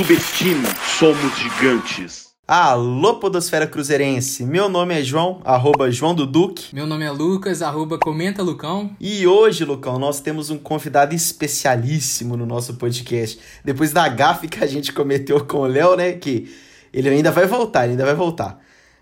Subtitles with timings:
[0.00, 0.66] Subestime,
[0.98, 2.30] somos gigantes.
[2.48, 4.46] Alô, Podosfera Cruzeirense!
[4.46, 6.74] Meu nome é João, arroba João do Duque.
[6.74, 8.96] Meu nome é Lucas, arroba Comenta Lucão.
[8.98, 13.38] E hoje, Lucão, nós temos um convidado especialíssimo no nosso podcast.
[13.62, 16.12] Depois da gafe que a gente cometeu com o Léo, né?
[16.12, 16.50] Que
[16.94, 18.58] ele ainda vai voltar, ele ainda vai voltar.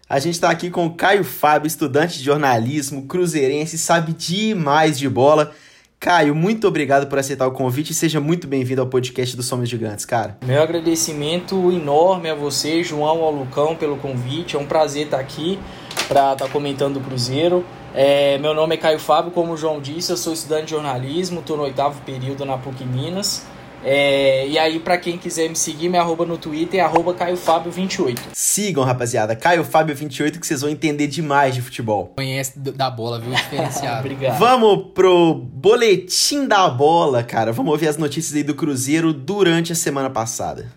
[0.08, 5.08] A gente está aqui com o Caio Fábio, estudante de jornalismo, cruzeirense, sabe demais de
[5.08, 5.54] bola.
[6.00, 9.68] Caio, muito obrigado por aceitar o convite e seja muito bem-vindo ao podcast do Somos
[9.68, 10.38] Gigantes, cara.
[10.46, 14.54] Meu agradecimento enorme a você, João, ao Lucão, pelo convite.
[14.54, 15.58] É um prazer estar aqui
[16.06, 17.64] para estar comentando o Cruzeiro.
[17.92, 21.40] É, meu nome é Caio Fábio, como o João disse, eu sou estudante de jornalismo,
[21.40, 23.44] estou no oitavo período na PUC Minas.
[23.84, 28.18] É, e aí, para quem quiser me seguir, minha arroba no Twitter é arroba CaioFábio28.
[28.32, 32.12] Sigam, rapaziada, Caio Fábio28, que vocês vão entender demais de futebol.
[32.16, 33.32] Conhece da bola, viu?
[33.32, 34.00] Diferenciado.
[34.06, 34.38] Obrigado.
[34.38, 37.52] Vamos pro boletim da bola, cara.
[37.52, 40.72] Vamos ouvir as notícias aí do Cruzeiro durante a semana passada.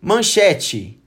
[0.00, 0.98] Manchete.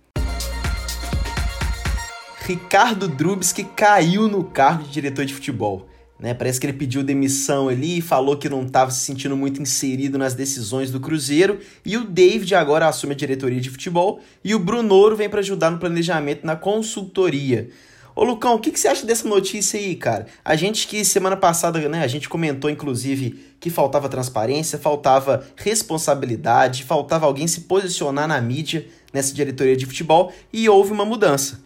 [2.46, 5.88] Ricardo Drubski caiu no cargo de diretor de futebol.
[6.20, 6.34] Né?
[6.34, 10.34] Parece que ele pediu demissão ali falou que não estava se sentindo muito inserido nas
[10.34, 11.60] decisões do Cruzeiro.
[11.86, 15.72] E o David agora assume a diretoria de futebol e o Brunoro vem para ajudar
[15.72, 17.70] no planejamento na consultoria.
[18.16, 20.28] Ô Lucão, o que, que, você acha dessa notícia aí, cara?
[20.44, 26.86] A gente que semana passada, né, a gente comentou inclusive que faltava transparência, faltava responsabilidade,
[26.86, 31.60] faltava alguém se posicionar na mídia nessa diretoria de futebol e houve uma mudança.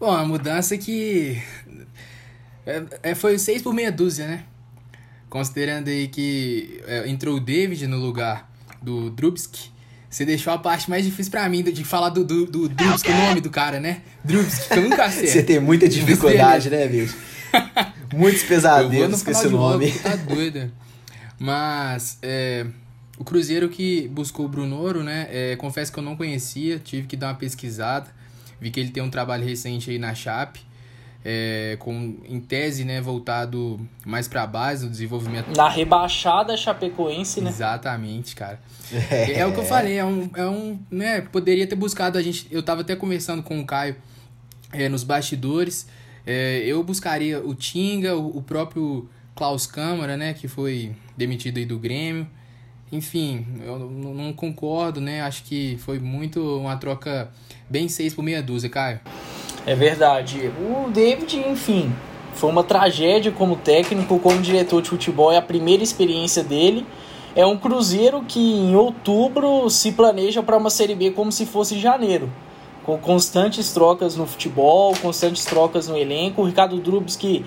[0.00, 1.40] Bom, a mudança que
[2.70, 4.44] é, é, foi seis por meia dúzia, né?
[5.28, 9.70] Considerando aí que é, entrou o David no lugar do Drubsky,
[10.08, 13.16] você deixou a parte mais difícil para mim de falar do, do, do Drubsky, o
[13.16, 14.02] nome do cara, né?
[14.24, 15.26] Drubsky, que eu nunca sei.
[15.26, 17.16] Você tem muita dificuldade, né, bicho?
[18.14, 19.92] Muitos pesadelos com esse nome.
[19.92, 20.72] tá doida.
[21.38, 22.66] Mas, é,
[23.18, 25.28] o Cruzeiro que buscou o Brunoro, né?
[25.30, 28.10] É, confesso que eu não conhecia, tive que dar uma pesquisada.
[28.60, 30.60] Vi que ele tem um trabalho recente aí na Chape
[31.24, 35.54] é, com, em tese, né, voltado mais para a base, do desenvolvimento.
[35.54, 37.50] Na rebaixada Chapecoense, né?
[37.50, 38.60] Exatamente, cara.
[39.10, 42.22] É, é o que eu falei, é um, é um, né, poderia ter buscado a
[42.22, 43.96] gente, eu tava até conversando com o Caio
[44.72, 45.86] é, nos bastidores,
[46.26, 51.66] é, eu buscaria o Tinga, o, o próprio Klaus Câmara, né, que foi demitido aí
[51.66, 52.26] do Grêmio,
[52.90, 57.30] enfim, eu não concordo, né, acho que foi muito uma troca
[57.68, 59.00] bem seis por meia dúzia, Caio.
[59.66, 60.50] É verdade.
[60.58, 61.92] O David, enfim,
[62.34, 66.86] foi uma tragédia como técnico, como diretor de futebol, é a primeira experiência dele.
[67.34, 71.78] É um Cruzeiro que em outubro se planeja para uma Série B como se fosse
[71.78, 72.30] janeiro.
[72.84, 76.42] Com constantes trocas no futebol, constantes trocas no elenco.
[76.42, 77.44] O Ricardo Drubs, que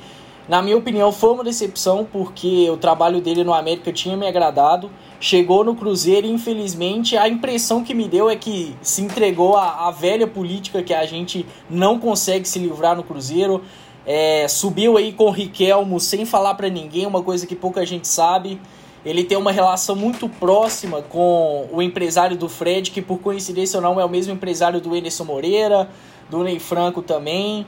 [0.48, 4.90] na minha opinião foi uma decepção, porque o trabalho dele no América tinha me agradado
[5.24, 9.90] chegou no Cruzeiro e infelizmente a impressão que me deu é que se entregou à,
[9.90, 13.64] velha política que a gente não consegue se livrar no Cruzeiro.
[14.06, 18.06] É, subiu aí com o Riquelmo sem falar para ninguém, uma coisa que pouca gente
[18.06, 18.60] sabe.
[19.06, 23.82] Ele tem uma relação muito próxima com o empresário do Fred, que por coincidência ou
[23.82, 25.90] não é o mesmo empresário do Enerson Moreira,
[26.30, 27.66] do Ney Franco também.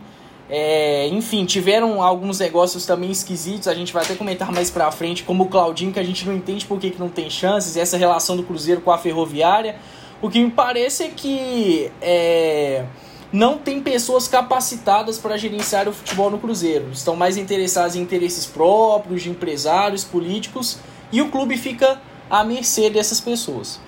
[0.50, 5.24] É, enfim, tiveram alguns negócios também esquisitos, a gente vai até comentar mais pra frente,
[5.24, 7.98] como o Claudinho, que a gente não entende por que, que não tem chances, essa
[7.98, 9.78] relação do Cruzeiro com a Ferroviária.
[10.22, 12.86] O que me parece é que é,
[13.34, 16.90] não tem pessoas capacitadas para gerenciar o futebol no Cruzeiro.
[16.92, 20.78] Estão mais interessados em interesses próprios, de empresários, políticos,
[21.12, 23.80] e o clube fica à mercê dessas pessoas.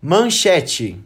[0.00, 1.00] Manchete.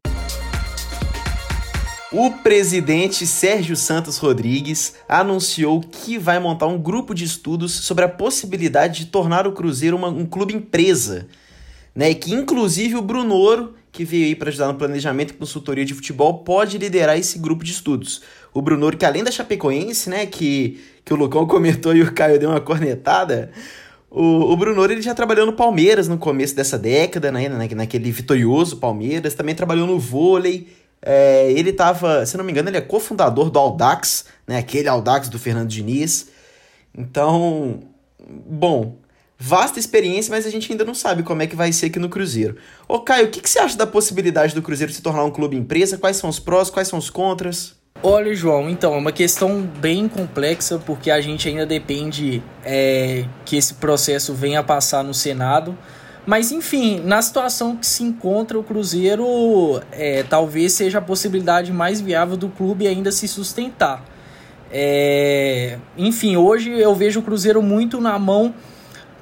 [2.12, 8.08] O presidente Sérgio Santos Rodrigues anunciou que vai montar um grupo de estudos sobre a
[8.08, 11.26] possibilidade de tornar o Cruzeiro uma, um clube empresa.
[11.92, 15.94] Né, que inclusive o Brunoro, que veio aí para ajudar no planejamento e consultoria de
[15.94, 18.22] futebol, pode liderar esse grupo de estudos.
[18.54, 22.38] O Brunoro, que além da Chapecoense, né, que, que o Lucão comentou e o Caio
[22.38, 23.50] deu uma cornetada,
[24.10, 28.76] o, o Brunoro ele já trabalhou no Palmeiras no começo dessa década, né, naquele vitorioso
[28.76, 30.68] Palmeiras, também trabalhou no vôlei,
[31.02, 34.58] é, ele estava, se não me engano, ele é cofundador do Audax, né?
[34.58, 36.28] Aquele Audax do Fernando Diniz.
[36.96, 37.80] Então,
[38.28, 38.96] bom,
[39.38, 42.08] vasta experiência, mas a gente ainda não sabe como é que vai ser aqui no
[42.08, 42.56] Cruzeiro.
[42.88, 45.56] Ô Caio, o que, que você acha da possibilidade do Cruzeiro se tornar um clube
[45.56, 45.98] empresa?
[45.98, 47.76] Quais são os prós, quais são os contras?
[48.02, 53.56] Olha, João, então, é uma questão bem complexa, porque a gente ainda depende é, que
[53.56, 55.76] esse processo venha a passar no Senado.
[56.26, 62.00] Mas enfim, na situação que se encontra o Cruzeiro, é, talvez seja a possibilidade mais
[62.00, 64.04] viável do clube ainda se sustentar.
[64.70, 68.52] É, enfim, hoje eu vejo o Cruzeiro muito na mão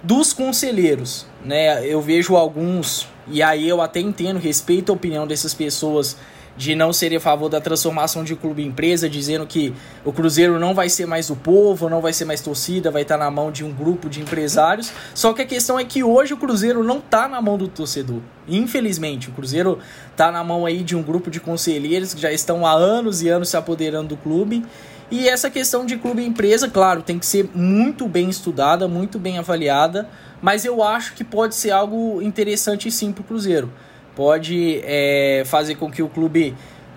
[0.02, 1.86] dos conselheiros, né?
[1.86, 6.16] Eu vejo alguns e aí eu até entendo, respeito a opinião dessas pessoas
[6.56, 9.74] de não ser a favor da transformação de clube em empresa, dizendo que
[10.04, 13.16] o Cruzeiro não vai ser mais o povo, não vai ser mais torcida, vai estar
[13.16, 14.92] na mão de um grupo de empresários.
[15.14, 18.20] Só que a questão é que hoje o Cruzeiro não está na mão do torcedor.
[18.46, 19.78] Infelizmente, o Cruzeiro
[20.10, 23.28] está na mão aí de um grupo de conselheiros que já estão há anos e
[23.28, 24.64] anos se apoderando do clube.
[25.10, 29.38] E essa questão de clube empresa, claro, tem que ser muito bem estudada, muito bem
[29.38, 30.08] avaliada,
[30.40, 33.70] mas eu acho que pode ser algo interessante sim para o Cruzeiro
[34.14, 36.54] pode é, fazer com que o clube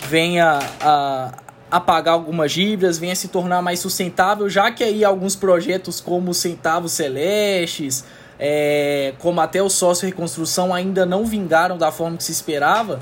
[0.07, 1.33] venha a,
[1.69, 6.33] a pagar algumas dívidas, venha se tornar mais sustentável, já que aí alguns projetos como
[6.33, 8.05] Centavos Celestes,
[8.39, 12.99] é, como até o sócio reconstrução ainda não vingaram da forma que se esperava,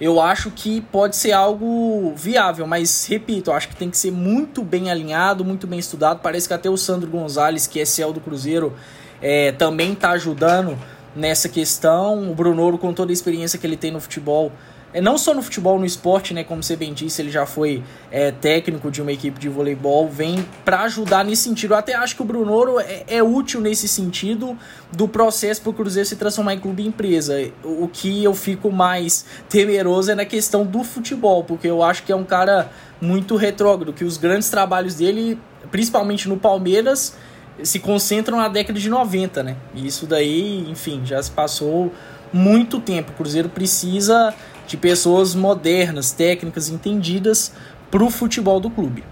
[0.00, 4.12] eu acho que pode ser algo viável, mas repito, eu acho que tem que ser
[4.12, 6.20] muito bem alinhado, muito bem estudado.
[6.22, 8.72] Parece que até o Sandro Gonzalez, que é CEO do Cruzeiro,
[9.20, 10.78] é, também está ajudando
[11.14, 12.30] nessa questão.
[12.30, 14.52] O Brunoro, com toda a experiência que ele tem no futebol,
[14.92, 16.42] é, não só no futebol, no esporte, né?
[16.42, 20.44] Como você bem disse, ele já foi é, técnico de uma equipe de voleibol, vem
[20.64, 21.74] para ajudar nesse sentido.
[21.74, 24.56] Eu até acho que o Brunoro é, é útil nesse sentido
[24.90, 27.50] do processo para o Cruzeiro se transformar em clube empresa.
[27.62, 32.10] O que eu fico mais temeroso é na questão do futebol, porque eu acho que
[32.10, 35.38] é um cara muito retrógrado, que os grandes trabalhos dele,
[35.70, 37.14] principalmente no Palmeiras,
[37.62, 39.56] se concentram na década de 90, né?
[39.74, 41.92] E isso daí, enfim, já se passou
[42.32, 43.12] muito tempo.
[43.12, 44.34] O Cruzeiro precisa
[44.66, 47.52] de pessoas modernas, técnicas, entendidas
[47.90, 49.02] para o futebol do clube.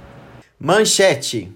[0.58, 1.52] Manchete.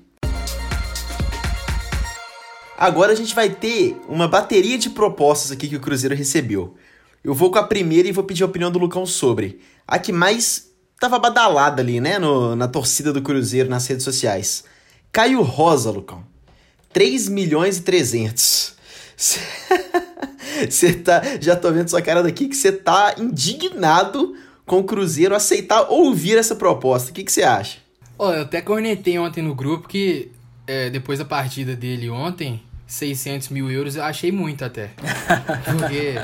[2.77, 6.77] Agora a gente vai ter uma bateria de propostas aqui que o Cruzeiro recebeu.
[7.23, 9.61] Eu vou com a primeira e vou pedir a opinião do Lucão sobre.
[9.87, 14.65] A que mais estava badalada ali, né, no, na torcida do Cruzeiro nas redes sociais.
[15.13, 16.30] Caio Rosa, Lucão.
[16.93, 18.75] 3 milhões e 300.
[20.69, 21.23] Você tá.
[21.41, 24.35] Já tô vendo sua cara daqui que você tá indignado
[24.67, 27.11] com o Cruzeiro aceitar ouvir essa proposta.
[27.11, 27.79] O que você acha?
[28.19, 30.31] Ó, eu até cornetei ontem no grupo que
[30.67, 34.91] é, depois da partida dele ontem, 600 mil euros eu achei muito até.
[35.65, 36.15] Porque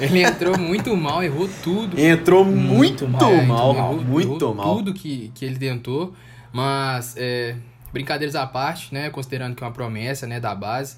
[0.00, 1.98] ele entrou muito mal, errou tudo.
[1.98, 4.76] Entrou muito, muito mal, mal, errou, muito errou mal.
[4.76, 6.14] Tudo que, que ele tentou,
[6.52, 7.56] mas é,
[7.92, 9.10] Brincadeiras à parte, né?
[9.10, 10.96] Considerando que é uma promessa né, da base.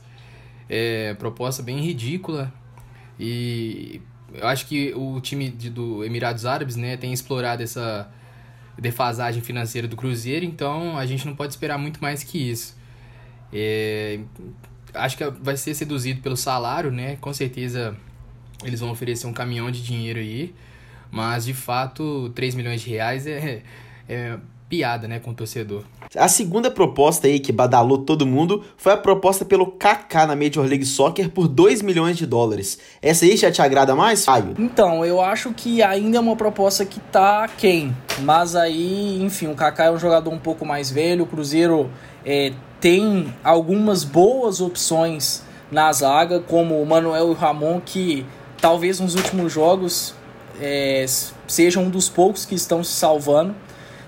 [0.68, 2.52] É, proposta bem ridícula.
[3.18, 4.00] E
[4.32, 8.10] eu acho que o time de, do Emirados Árabes né, tem explorado essa
[8.78, 12.76] defasagem financeira do Cruzeiro, então a gente não pode esperar muito mais que isso.
[13.52, 14.20] É,
[14.94, 17.16] acho que vai ser seduzido pelo salário, né?
[17.16, 17.96] Com certeza
[18.64, 20.54] eles vão oferecer um caminhão de dinheiro aí,
[21.10, 23.62] mas de fato 3 milhões de reais é,
[24.08, 24.38] é
[24.70, 25.82] piada, né, com o torcedor.
[26.16, 30.64] A segunda proposta aí que badalou todo mundo foi a proposta pelo Kaká na Major
[30.64, 32.78] League Soccer por 2 milhões de dólares.
[33.02, 34.54] Essa aí já te agrada mais, Fábio?
[34.56, 39.56] Então, eu acho que ainda é uma proposta que tá quem, mas aí, enfim, o
[39.56, 41.90] Kaká é um jogador um pouco mais velho, o Cruzeiro
[42.24, 48.24] é, tem algumas boas opções na zaga, como o Manuel e o Ramon, que
[48.60, 50.14] talvez nos últimos jogos
[50.60, 51.04] é,
[51.48, 53.54] sejam um dos poucos que estão se salvando.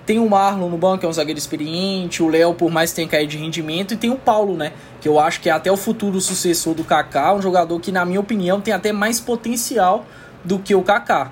[0.04, 2.96] Tem o Marlon no banco, que é um zagueiro experiente, o Léo, por mais que
[2.96, 4.72] tenha caído de rendimento, e tem o Paulo, né?
[5.00, 8.04] Que eu acho que é até o futuro sucessor do Kaká, um jogador que, na
[8.04, 10.04] minha opinião, tem até mais potencial
[10.44, 11.30] do que o Kaká.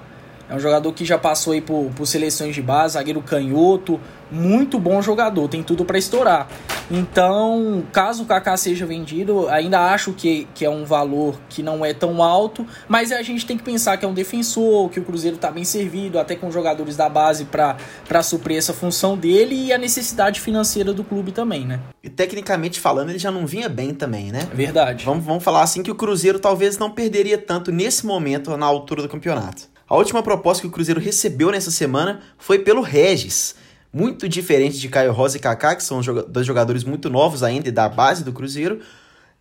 [0.51, 4.81] É um jogador que já passou aí por, por seleções de base, zagueiro canhoto, muito
[4.81, 6.49] bom jogador, tem tudo para estourar.
[6.91, 11.85] Então, caso o Kaká seja vendido, ainda acho que, que é um valor que não
[11.85, 15.05] é tão alto, mas a gente tem que pensar que é um defensor, que o
[15.05, 19.73] Cruzeiro está bem servido, até com jogadores da base para suprir essa função dele e
[19.73, 21.79] a necessidade financeira do clube também, né?
[22.03, 24.49] E tecnicamente falando, ele já não vinha bem também, né?
[24.53, 25.05] Verdade.
[25.05, 29.03] Vamos, vamos falar assim que o Cruzeiro talvez não perderia tanto nesse momento na altura
[29.03, 29.69] do campeonato.
[29.91, 33.57] A última proposta que o Cruzeiro recebeu nessa semana foi pelo Regis
[33.93, 37.73] muito diferente de Caio Rosa e Kaká, que são dois jogadores muito novos ainda e
[37.73, 38.79] da base do Cruzeiro.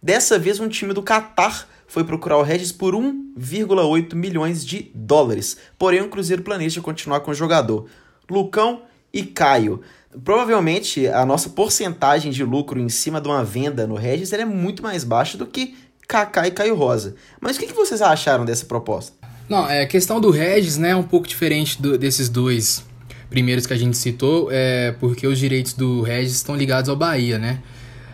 [0.02, 5.56] Dessa vez, um time do Catar foi procurar o Regis por 1,8 milhões de dólares.
[5.78, 7.86] Porém, o Cruzeiro planeja continuar com o jogador.
[8.28, 8.82] Lucão
[9.14, 9.82] e Caio.
[10.24, 14.82] Provavelmente a nossa porcentagem de lucro em cima de uma venda no Regis é muito
[14.82, 15.78] mais baixa do que
[16.08, 17.16] Kaká e Caio Rosa.
[17.40, 19.19] Mas o que, vocês acharam dessa proposta?
[19.50, 22.86] Não, é, a questão do Regis né, é um pouco diferente do, desses dois
[23.32, 27.40] primeiros que a gente citou, é porque os direitos do Regis estão ligados ao Bahia,
[27.40, 27.62] né?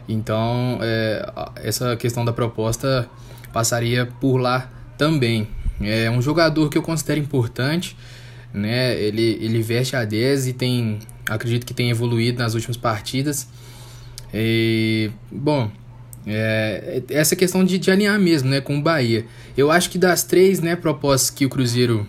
[0.07, 3.09] Então, é, essa questão da proposta
[3.51, 5.47] passaria por lá também.
[5.81, 7.97] É um jogador que eu considero importante,
[8.53, 8.97] né?
[8.97, 10.99] Ele, ele veste a 10 e tem,
[11.29, 13.47] acredito que tem evoluído nas últimas partidas.
[14.33, 15.69] E, bom,
[16.27, 19.25] É, essa questão de, de alinhar mesmo, né, com o Bahia.
[19.55, 22.07] Eu acho que das três, né, propostas que o Cruzeiro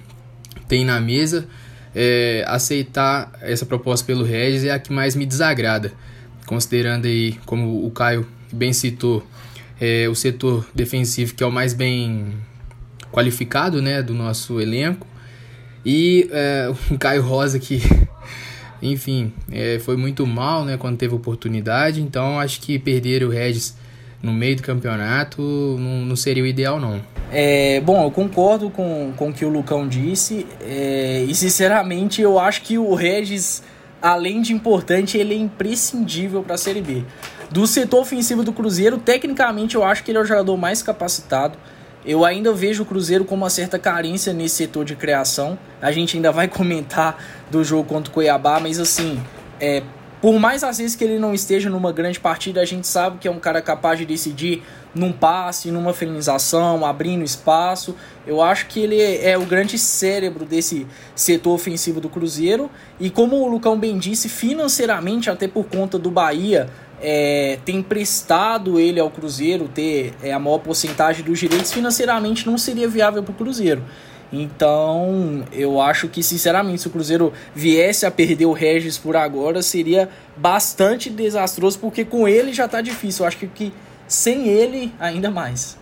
[0.69, 1.47] tem na mesa,
[1.95, 5.93] é, aceitar essa proposta pelo Regis é a que mais me desagrada,
[6.47, 9.27] considerando aí, como o Caio bem citou,
[9.81, 12.35] é, o setor defensivo que é o mais bem
[13.13, 15.07] qualificado, né, do nosso elenco,
[15.85, 17.81] e é, o Caio Rosa que
[18.83, 23.75] enfim, é, foi muito mal né, quando teve oportunidade, então acho que perder o Regis
[24.27, 27.01] no meio do campeonato não, não seria o ideal, não.
[27.33, 32.39] É, bom, eu concordo com, com o que o Lucão disse, é, e sinceramente eu
[32.39, 33.63] acho que o Regis,
[34.03, 37.05] além de importante, ele é imprescindível para a Série B.
[37.51, 41.57] Do setor ofensivo do Cruzeiro, tecnicamente eu acho que ele é o jogador mais capacitado.
[42.05, 45.59] Eu ainda vejo o Cruzeiro com uma certa carência nesse setor de criação.
[45.81, 49.21] A gente ainda vai comentar do jogo contra o Cuiabá, mas assim,
[49.61, 49.83] é,
[50.21, 53.29] por mais às vezes que ele não esteja numa grande partida, a gente sabe que
[53.29, 54.63] é um cara capaz de decidir
[54.95, 57.95] num passe, numa finalização, abrindo espaço.
[58.27, 62.71] Eu acho que ele é o grande cérebro desse setor ofensivo do Cruzeiro.
[62.99, 66.71] E como o Lucão bem disse, financeiramente, até por conta do Bahia,
[67.01, 72.57] é, ter emprestado ele ao Cruzeiro, ter é, a maior porcentagem dos direitos, financeiramente não
[72.57, 73.83] seria viável para o Cruzeiro.
[74.33, 79.63] Então, eu acho que, sinceramente, se o Cruzeiro viesse a perder o Regis por agora,
[79.63, 83.25] seria bastante desastroso, porque com ele já tá difícil.
[83.25, 83.73] Eu acho que, que
[84.09, 85.79] sem ele, ainda mais.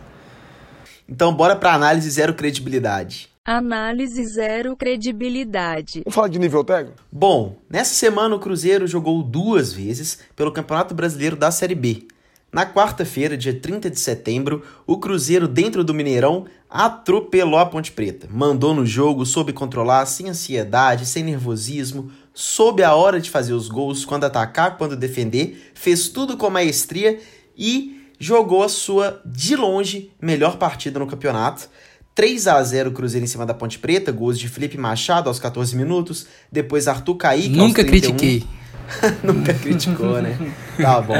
[1.08, 3.28] Então, bora para análise zero credibilidade.
[3.44, 6.00] Análise zero credibilidade.
[6.04, 6.96] Vamos falar de nível técnico?
[7.12, 12.08] Bom, nessa semana o Cruzeiro jogou duas vezes pelo Campeonato Brasileiro da Série B.
[12.50, 18.26] Na quarta-feira, dia 30 de setembro, o Cruzeiro, dentro do Mineirão, atropelou a Ponte Preta.
[18.28, 23.68] Mandou no jogo, soube controlar, sem ansiedade, sem nervosismo, soube a hora de fazer os
[23.68, 27.20] gols, quando atacar, quando defender, fez tudo com maestria
[27.56, 31.68] e jogou a sua, de longe, melhor partida no campeonato.
[32.12, 35.76] 3 a 0 Cruzeiro em cima da Ponte Preta, gols de Felipe Machado aos 14
[35.76, 38.16] minutos, depois Arthur Kaique Nunca aos 31.
[38.16, 38.48] critiquei.
[39.22, 40.36] Nunca criticou, né?
[40.80, 41.14] Tá bom.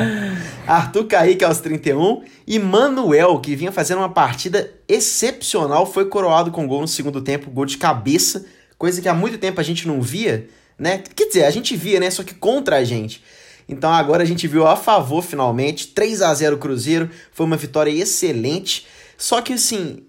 [0.67, 6.67] Arthur Kaique aos 31 e Manuel, que vinha fazendo uma partida excepcional, foi coroado com
[6.67, 8.47] gol no segundo tempo, gol de cabeça,
[8.79, 11.03] coisa que há muito tempo a gente não via, né?
[11.15, 12.11] Quer dizer, a gente via, né?
[12.11, 13.23] Só que contra a gente.
[13.69, 17.91] Então agora a gente viu a favor finalmente, 3 a 0 Cruzeiro, foi uma vitória
[17.91, 18.87] excelente.
[19.17, 20.03] Só que assim,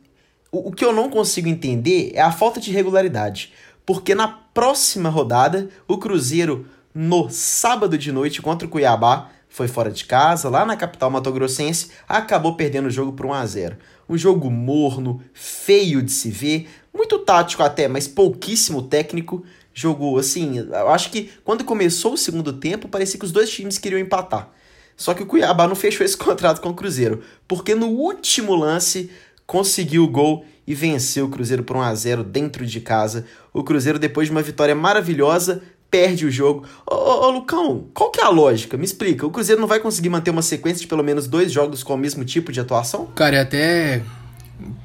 [0.52, 3.54] o, o que eu não consigo entender é a falta de regularidade,
[3.86, 9.92] porque na próxima rodada o Cruzeiro no sábado de noite contra o Cuiabá, foi fora
[9.92, 13.78] de casa, lá na capital matogrossense, acabou perdendo o jogo por 1 a 0.
[14.08, 19.44] Um jogo morno, feio de se ver, muito tático até, mas pouquíssimo técnico.
[19.74, 23.78] Jogo assim, eu acho que quando começou o segundo tempo, parecia que os dois times
[23.78, 24.50] queriam empatar.
[24.96, 29.12] Só que o Cuiabá não fechou esse contrato com o Cruzeiro, porque no último lance
[29.46, 33.26] conseguiu o gol e venceu o Cruzeiro por 1 a 0 dentro de casa.
[33.54, 36.66] O Cruzeiro depois de uma vitória maravilhosa perde o jogo.
[36.86, 38.78] Ô, ô, ô, Lucão, qual que é a lógica?
[38.78, 39.26] Me explica.
[39.26, 41.98] O Cruzeiro não vai conseguir manter uma sequência de pelo menos dois jogos com o
[41.98, 43.06] mesmo tipo de atuação?
[43.08, 44.02] Cara, é até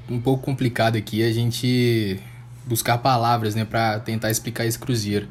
[0.09, 2.19] um pouco complicado aqui a gente
[2.67, 5.27] buscar palavras, né, para tentar explicar esse Cruzeiro.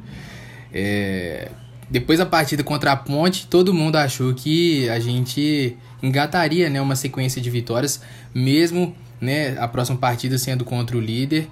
[0.72, 1.50] É...
[1.88, 6.94] Depois da partida contra a Ponte, todo mundo achou que a gente engataria, né, uma
[6.94, 8.00] sequência de vitórias,
[8.32, 11.48] mesmo, né, a próxima partida sendo contra o líder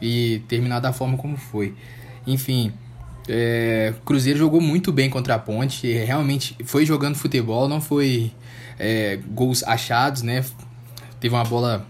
[0.00, 1.74] e terminar da forma como foi.
[2.26, 2.72] Enfim,
[3.28, 8.32] é, Cruzeiro jogou muito bem contra a Ponte, realmente foi jogando futebol, não foi
[8.78, 10.44] é, gols achados, né?
[11.20, 11.86] Teve uma bola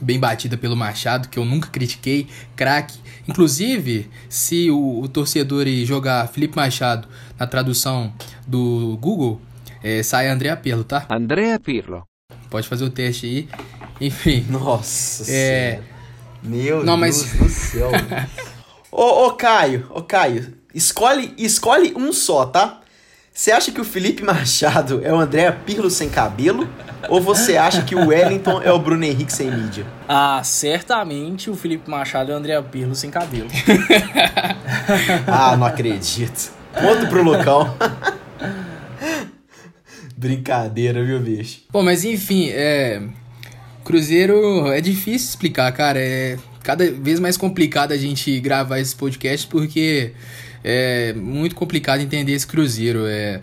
[0.00, 2.26] bem batida pelo Machado, que eu nunca critiquei,
[2.56, 2.98] craque.
[3.28, 7.06] Inclusive, se o, o, torcedor jogar Felipe Machado
[7.38, 8.12] na tradução
[8.46, 9.40] do Google,
[9.82, 11.06] é, sai André Pirlo, tá?
[11.10, 12.04] André Pirlo.
[12.50, 13.48] Pode fazer o teste aí.
[14.00, 14.44] Enfim.
[14.50, 15.80] Nossa é...
[16.42, 17.38] Meu Não, Deus mas...
[17.38, 17.90] do céu.
[18.90, 22.80] ô, ô, Caio, ô, Caio, escolhe, escolhe um só, tá?
[23.32, 26.68] Você acha que o Felipe Machado é o André Pirlo sem cabelo?
[27.08, 29.84] Ou você acha que o Wellington é o Bruno Henrique sem mídia?
[30.08, 33.48] Ah, certamente o Felipe Machado é o André Pirlo sem cabelo.
[35.26, 36.52] ah, não acredito.
[36.72, 37.76] Ponto pro local.
[40.16, 41.62] Brincadeira, viu, bicho?
[41.70, 43.02] Bom, mas enfim, é.
[43.82, 45.98] Cruzeiro é difícil explicar, cara.
[45.98, 50.12] É cada vez mais complicado a gente gravar esse podcast porque
[50.64, 53.06] é muito complicado entender esse Cruzeiro.
[53.06, 53.40] É,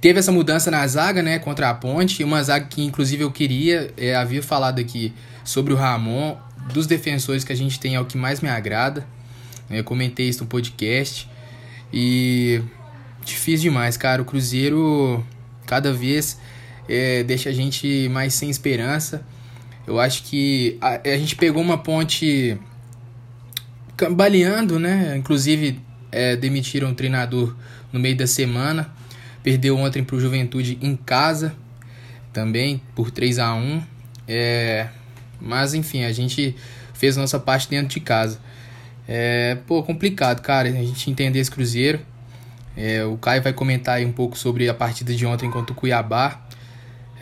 [0.00, 3.92] teve essa mudança na zaga, né, contra a Ponte, uma zaga que inclusive eu queria,
[3.96, 5.12] é, havia falado aqui
[5.44, 6.36] sobre o Ramon,
[6.72, 9.06] dos defensores que a gente tem é o que mais me agrada.
[9.70, 11.28] Eu comentei isso no podcast
[11.92, 12.60] e
[13.24, 14.20] difícil demais, cara.
[14.22, 15.24] O Cruzeiro
[15.66, 16.38] cada vez
[16.88, 19.24] é, deixa a gente mais sem esperança.
[19.86, 22.58] Eu acho que a, a gente pegou uma ponte
[24.02, 25.16] cambaleando, né?
[25.16, 25.80] Inclusive
[26.10, 27.54] é, demitiram o treinador
[27.92, 28.92] no meio da semana.
[29.44, 31.54] Perdeu ontem para o Juventude em casa,
[32.32, 33.82] também por 3 a 1
[34.26, 34.88] é,
[35.40, 36.56] Mas enfim, a gente
[36.92, 38.40] fez nossa parte dentro de casa.
[39.06, 42.00] É, pô, complicado, cara, a gente entender esse Cruzeiro.
[42.76, 45.76] É, o Caio vai comentar aí um pouco sobre a partida de ontem contra o
[45.76, 46.41] Cuiabá.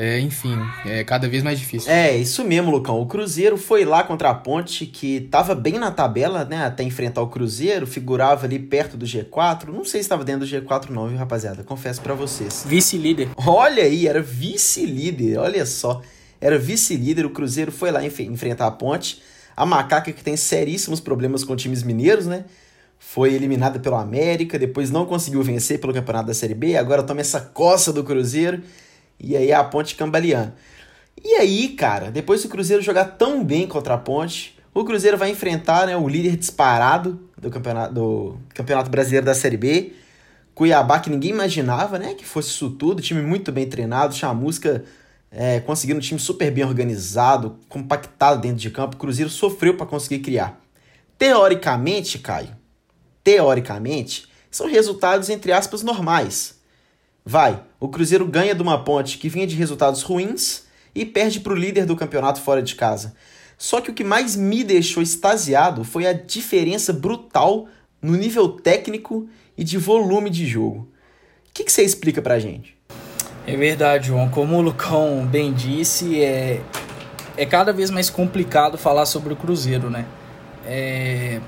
[0.02, 1.92] É, enfim, é cada vez mais difícil.
[1.92, 2.98] É, isso mesmo, Lucão.
[2.98, 6.64] O Cruzeiro foi lá contra a Ponte, que tava bem na tabela, né?
[6.64, 9.66] Até enfrentar o Cruzeiro, figurava ali perto do G4.
[9.66, 11.62] Não sei se estava dentro do G4, não, viu, rapaziada?
[11.62, 12.64] Confesso para vocês.
[12.66, 13.28] Vice-líder.
[13.36, 16.00] Olha aí, era vice-líder, olha só.
[16.40, 19.20] Era vice-líder, o Cruzeiro foi lá enf enfrentar a Ponte.
[19.54, 22.46] A Macaca, que tem seríssimos problemas com times mineiros, né?
[22.98, 27.20] Foi eliminada pelo América, depois não conseguiu vencer pelo campeonato da Série B, agora toma
[27.20, 28.62] essa coça do Cruzeiro.
[29.20, 30.52] E aí a Ponte cambaleando.
[31.22, 35.30] E aí, cara, depois do Cruzeiro jogar tão bem contra a Ponte, o Cruzeiro vai
[35.30, 39.92] enfrentar né, o líder disparado do campeonato, do campeonato Brasileiro da Série B,
[40.54, 44.84] Cuiabá, que ninguém imaginava né, que fosse isso tudo, time muito bem treinado, Chamusca
[45.30, 49.86] é, conseguindo um time super bem organizado, compactado dentro de campo, o Cruzeiro sofreu para
[49.86, 50.60] conseguir criar.
[51.16, 52.56] Teoricamente, Caio,
[53.22, 56.58] teoricamente, são resultados entre aspas normais.
[57.24, 61.54] Vai, o Cruzeiro ganha de uma ponte que vinha de resultados ruins e perde para
[61.54, 63.14] o líder do campeonato fora de casa.
[63.56, 67.68] Só que o que mais me deixou extasiado foi a diferença brutal
[68.00, 70.88] no nível técnico e de volume de jogo.
[71.48, 72.76] O que, você explica pra gente?
[73.46, 74.28] É verdade, João.
[74.28, 76.60] Como o Lucão bem disse, é,
[77.36, 80.06] é cada vez mais complicado falar sobre o Cruzeiro, né?
[80.64, 81.40] É,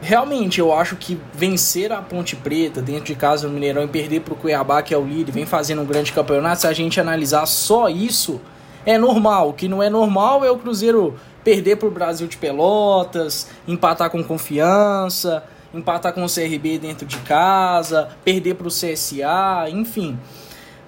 [0.00, 4.20] realmente eu acho que vencer a Ponte Preta dentro de casa no Mineirão e perder
[4.20, 7.00] para o Cuiabá, que é o líder, vem fazendo um grande campeonato, se a gente
[7.00, 8.40] analisar só isso,
[8.84, 9.50] é normal.
[9.50, 14.10] O que não é normal é o Cruzeiro perder para o Brasil de Pelotas, empatar
[14.10, 20.18] com confiança, empatar com o CRB dentro de casa, perder para o CSA, enfim.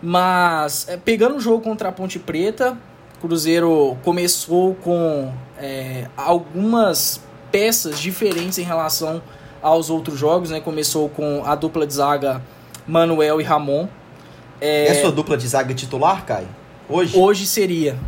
[0.02, 2.76] Mas é, pegando o jogo contra a Ponte Preta,
[3.20, 9.22] Cruzeiro começou com é, algumas peças diferentes em relação
[9.62, 10.60] aos outros jogos, né?
[10.60, 12.42] Começou com a dupla de zaga
[12.86, 13.88] Manuel e Ramon.
[14.60, 16.48] É, é sua dupla de zaga titular, Caio?
[16.88, 17.16] Hoje?
[17.16, 17.98] Hoje seria.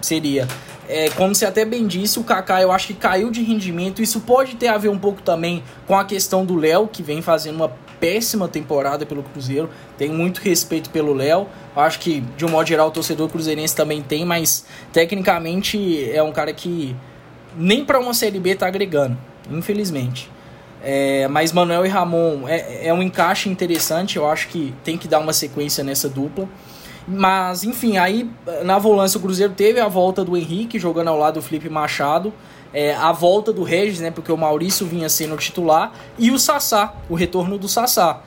[0.00, 0.48] Seria.
[0.88, 4.02] É, como você até bem disse, o Kaká eu acho que caiu de rendimento.
[4.02, 7.22] Isso pode ter a ver um pouco também com a questão do Léo, que vem
[7.22, 9.70] fazendo uma péssima temporada pelo Cruzeiro.
[9.96, 11.46] Tenho muito respeito pelo Léo.
[11.74, 16.32] Acho que, de um modo geral, o torcedor cruzeirense também tem, mas tecnicamente é um
[16.32, 16.96] cara que
[17.56, 19.16] nem para uma Série B tá agregando,
[19.50, 20.30] infelizmente.
[20.82, 25.06] É, mas Manuel e Ramon é, é um encaixe interessante, eu acho que tem que
[25.06, 26.48] dar uma sequência nessa dupla.
[27.06, 28.30] Mas, enfim, aí
[28.64, 32.32] na volância o Cruzeiro teve a volta do Henrique jogando ao lado do Felipe Machado,
[32.72, 36.94] é, a volta do Regis, né, porque o Maurício vinha sendo titular, e o Sassá,
[37.08, 38.22] o retorno do Sassá.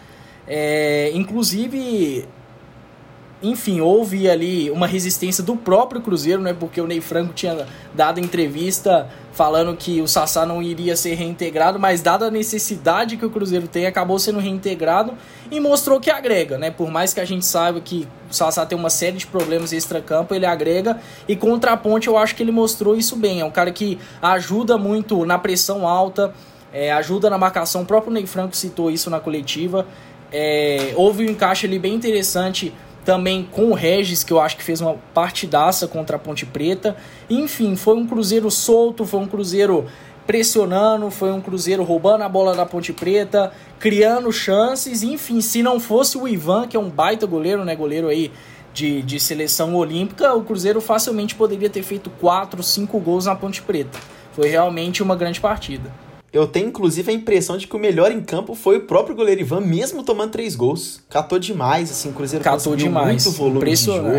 [0.48, 2.28] É, inclusive,
[3.50, 6.54] enfim, houve ali uma resistência do próprio Cruzeiro, né?
[6.54, 11.78] Porque o Ney Franco tinha dado entrevista falando que o Sassá não iria ser reintegrado,
[11.78, 15.14] mas dada a necessidade que o Cruzeiro tem, acabou sendo reintegrado
[15.52, 16.72] e mostrou que agrega, né?
[16.72, 20.34] Por mais que a gente saiba que o Sassá tem uma série de problemas extra-campo,
[20.34, 23.42] ele agrega e contra a ponte eu acho que ele mostrou isso bem.
[23.42, 26.34] É um cara que ajuda muito na pressão alta,
[26.72, 27.82] é, ajuda na marcação.
[27.82, 29.86] O próprio Ney Franco citou isso na coletiva.
[30.32, 32.74] É, houve um encaixe ali bem interessante
[33.06, 36.98] também com o Regis, que eu acho que fez uma partidaça contra a Ponte Preta.
[37.30, 39.86] Enfim, foi um Cruzeiro solto, foi um Cruzeiro
[40.26, 45.04] pressionando, foi um Cruzeiro roubando a bola da Ponte Preta, criando chances.
[45.04, 47.76] Enfim, se não fosse o Ivan, que é um baita goleiro, né?
[47.76, 48.32] Goleiro aí
[48.74, 53.62] de, de seleção olímpica, o Cruzeiro facilmente poderia ter feito 4, 5 gols na Ponte
[53.62, 53.98] Preta.
[54.34, 56.05] Foi realmente uma grande partida.
[56.36, 59.40] Eu tenho inclusive a impressão de que o melhor em campo foi o próprio goleiro
[59.40, 61.02] Ivan, mesmo tomando três gols.
[61.10, 63.24] Catou demais, assim, o Cruzeiro Catou demais.
[63.24, 64.10] muito volume de jogo.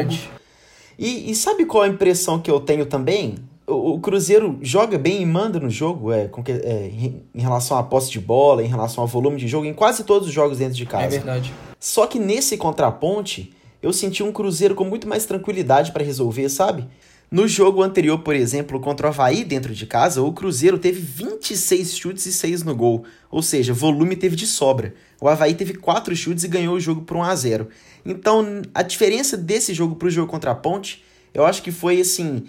[0.99, 3.35] E, e, sabe qual a impressão que eu tenho também?
[3.67, 7.41] O, o Cruzeiro joga bem e manda no jogo, é, com que, é, em, em
[7.43, 10.33] relação à posse de bola, em relação ao volume de jogo, em quase todos os
[10.33, 11.05] jogos dentro de casa.
[11.05, 11.53] É verdade.
[11.79, 13.53] Só que nesse contraponte,
[13.83, 16.89] eu senti um Cruzeiro com muito mais tranquilidade para resolver, sabe?
[17.29, 21.97] No jogo anterior, por exemplo, contra o Havaí dentro de casa, o Cruzeiro teve 26
[21.97, 24.95] chutes e 6 no gol, ou seja, volume teve de sobra.
[25.21, 27.69] O Havaí teve 4 chutes e ganhou o jogo por 1 a 0
[28.05, 31.03] Então, a diferença desse jogo para o jogo contra a Ponte,
[31.35, 32.45] eu acho que foi assim: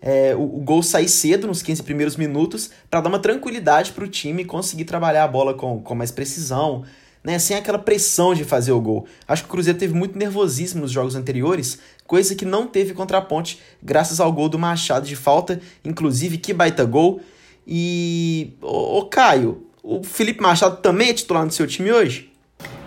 [0.00, 4.04] é, o, o, gol sair cedo nos 15 primeiros minutos para dar uma tranquilidade para
[4.04, 6.84] o time conseguir trabalhar a bola com, com mais precisão,
[7.22, 9.06] né, sem aquela pressão de fazer o gol.
[9.26, 13.18] Acho que o Cruzeiro teve muito nervosismo nos jogos anteriores, coisa que não teve contra
[13.18, 17.20] a Ponte, graças ao gol do Machado de falta, inclusive que baita gol.
[17.66, 22.32] E ô Caio, o Felipe Machado também é titular no seu time hoje?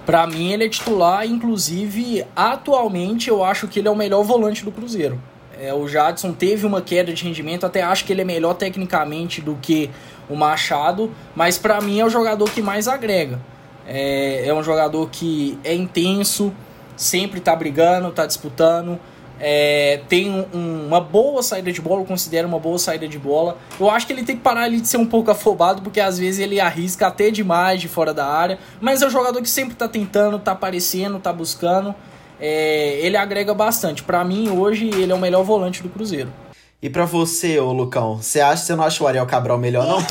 [0.05, 4.65] Para mim ele é titular, inclusive atualmente eu acho que ele é o melhor volante
[4.65, 5.21] do Cruzeiro.
[5.59, 9.41] É, o Jadson teve uma queda de rendimento, até acho que ele é melhor tecnicamente
[9.41, 9.91] do que
[10.27, 13.39] o Machado, mas para mim é o jogador que mais agrega.
[13.87, 16.53] É, é um jogador que é intenso,
[16.95, 18.99] sempre tá brigando, tá disputando,
[19.43, 23.57] é, tem um, uma boa saída de bola, eu considero uma boa saída de bola.
[23.79, 26.19] Eu acho que ele tem que parar ali de ser um pouco afobado, porque às
[26.19, 28.59] vezes ele arrisca até demais de fora da área.
[28.79, 31.95] Mas é um jogador que sempre tá tentando, tá aparecendo, tá buscando.
[32.39, 34.03] É, ele agrega bastante.
[34.03, 36.31] Para mim, hoje, ele é o melhor volante do Cruzeiro.
[36.79, 39.87] E para você, ô Lucão, você acha que você não acha o Ariel Cabral melhor,
[39.87, 40.03] não?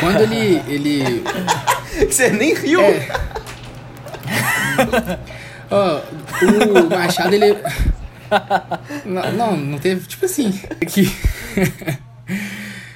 [0.00, 0.62] Quando ele.
[0.68, 1.24] ele...
[2.08, 2.80] Você nem riu!
[2.80, 3.08] É.
[5.70, 7.56] Ó, o Machado, ele.
[9.04, 10.06] Não, não, não teve.
[10.06, 10.52] Tipo assim.
[10.86, 11.10] Que...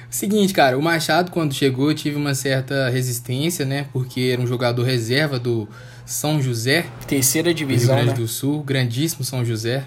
[0.09, 3.87] Seguinte, cara, o Machado, quando chegou, eu tive uma certa resistência, né?
[3.91, 5.67] Porque era um jogador reserva do
[6.05, 6.85] São José.
[7.07, 7.95] Terceira divisão.
[7.95, 8.25] Rio Grande né?
[8.25, 9.83] do Sul, grandíssimo São José.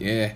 [0.00, 0.32] É.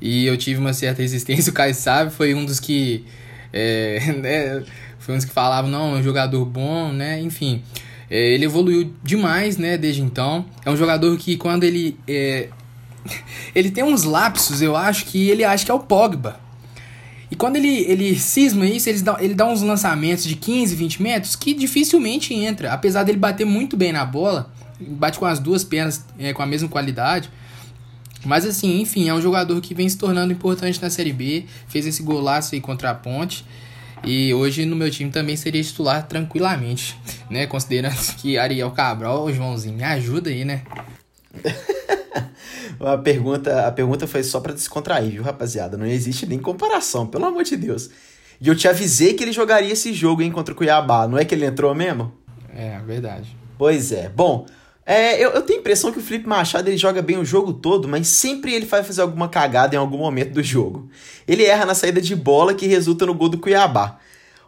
[0.00, 1.50] E eu tive uma certa resistência.
[1.50, 3.04] O Caio sabe, foi um dos que.
[3.52, 4.64] É, né,
[5.04, 7.20] foi que falavam, não, é um jogador bom, né?
[7.20, 7.62] Enfim.
[8.10, 10.46] É, ele evoluiu demais, né, desde então.
[10.64, 11.98] É um jogador que quando ele.
[12.08, 12.48] É,
[13.54, 16.40] ele tem uns lapsos, eu acho que ele acha que é o Pogba.
[17.30, 21.02] E quando ele, ele cisma isso, ele dá, ele dá uns lançamentos de 15, 20
[21.02, 22.72] metros que dificilmente entra.
[22.72, 26.46] Apesar dele bater muito bem na bola, bate com as duas pernas é, com a
[26.46, 27.28] mesma qualidade.
[28.24, 31.44] Mas assim, enfim, é um jogador que vem se tornando importante na Série B.
[31.68, 33.44] Fez esse golaço aí contra a Ponte.
[34.06, 36.98] E hoje no meu time também seria titular tranquilamente,
[37.30, 37.46] né?
[37.46, 40.62] Considerando que Ariel Cabral, Joãozinho, me ajuda aí, né?
[42.80, 45.76] a, pergunta, a pergunta foi só para descontrair, viu, rapaziada?
[45.76, 47.90] Não existe nem comparação, pelo amor de Deus.
[48.40, 51.08] E eu te avisei que ele jogaria esse jogo, hein, contra o Cuiabá.
[51.08, 52.12] Não é que ele entrou mesmo?
[52.54, 53.36] É, verdade.
[53.56, 54.08] Pois é.
[54.08, 54.46] Bom,
[54.86, 57.54] é, eu, eu tenho a impressão que o Felipe Machado ele joga bem o jogo
[57.54, 60.88] todo, mas sempre ele vai fazer alguma cagada em algum momento do jogo.
[61.26, 63.98] Ele erra na saída de bola que resulta no gol do Cuiabá.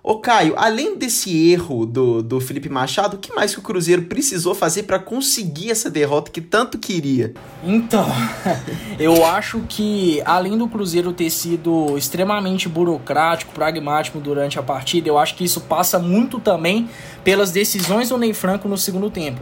[0.09, 4.03] Ô Caio, além desse erro do, do Felipe Machado, o que mais que o Cruzeiro
[4.03, 7.35] precisou fazer para conseguir essa derrota que tanto queria?
[7.65, 8.07] Então,
[9.01, 15.19] eu acho que além do Cruzeiro ter sido extremamente burocrático, pragmático durante a partida, eu
[15.19, 16.89] acho que isso passa muito também
[17.25, 19.41] pelas decisões do Ney Franco no segundo tempo.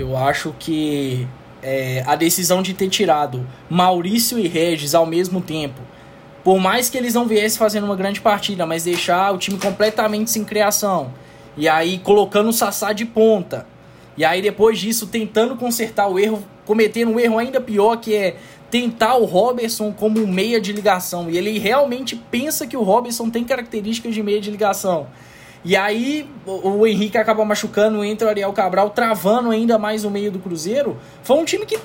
[0.00, 1.26] Eu acho que
[1.62, 5.80] é, a decisão de ter tirado Maurício e Regis ao mesmo tempo
[6.42, 10.30] por mais que eles não viessem fazendo uma grande partida, mas deixar o time completamente
[10.30, 11.12] sem criação.
[11.56, 13.66] E aí colocando o Sassá de ponta.
[14.16, 18.36] E aí depois disso tentando consertar o erro, cometendo um erro ainda pior que é
[18.70, 21.28] tentar o Robertson como meia de ligação.
[21.28, 25.08] E ele realmente pensa que o Robertson tem características de meia de ligação.
[25.64, 30.30] E aí o, Henrique acaba machucando, entra o Ariel Cabral, travando ainda mais o meio
[30.30, 30.96] do Cruzeiro.
[31.22, 31.78] Foi um time que,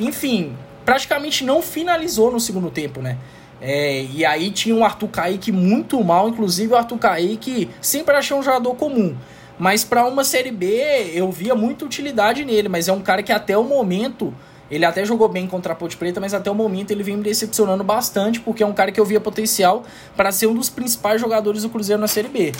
[0.00, 3.18] enfim, praticamente não finalizou no segundo tempo, né?
[3.60, 8.36] É, e aí tinha o Arthur Kaique muito mal, inclusive o Arthur Kaique sempre achei
[8.36, 9.14] um jogador comum.
[9.58, 13.32] Mas para uma Série B eu via muita utilidade nele, mas é um cara que
[13.32, 14.32] até o momento,
[14.70, 17.24] ele até jogou bem contra a Ponte Preta, mas até o momento ele vem me
[17.24, 19.82] decepcionando bastante, porque é um cara que eu via potencial
[20.16, 22.52] para ser um dos principais jogadores do Cruzeiro na Série B.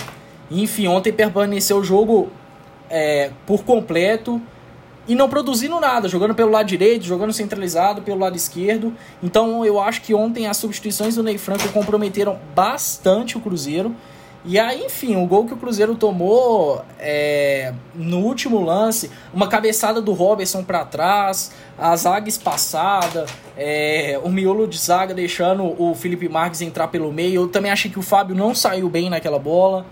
[0.50, 2.30] Enfim, ontem permaneceu o jogo
[2.90, 4.40] é, por completo
[5.06, 8.92] e não produzindo nada, jogando pelo lado direito, jogando centralizado pelo lado esquerdo.
[9.22, 13.94] Então eu acho que ontem as substituições do Ney Franco comprometeram bastante o Cruzeiro.
[14.44, 20.00] E aí, enfim, o gol que o Cruzeiro tomou é, no último lance, uma cabeçada
[20.00, 26.28] do Robertson para trás, a zaga espaçada, é, o miolo de zaga deixando o Felipe
[26.28, 27.42] Marques entrar pelo meio.
[27.42, 29.84] Eu também achei que o Fábio não saiu bem naquela bola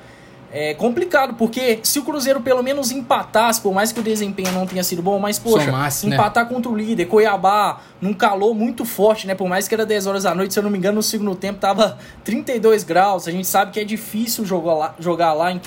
[0.58, 4.66] é complicado, porque se o Cruzeiro pelo menos empatasse, por mais que o desempenho não
[4.66, 6.16] tenha sido bom, mas poxa, Somasse, né?
[6.16, 6.50] empatar né?
[6.50, 9.34] contra o líder, Cuiabá, num calor muito forte, né?
[9.34, 11.34] Por mais que era 10 horas da noite, se eu não me engano, no segundo
[11.34, 13.28] tempo tava 32 graus.
[13.28, 15.60] A gente sabe que é difícil jogar lá, jogar lá em,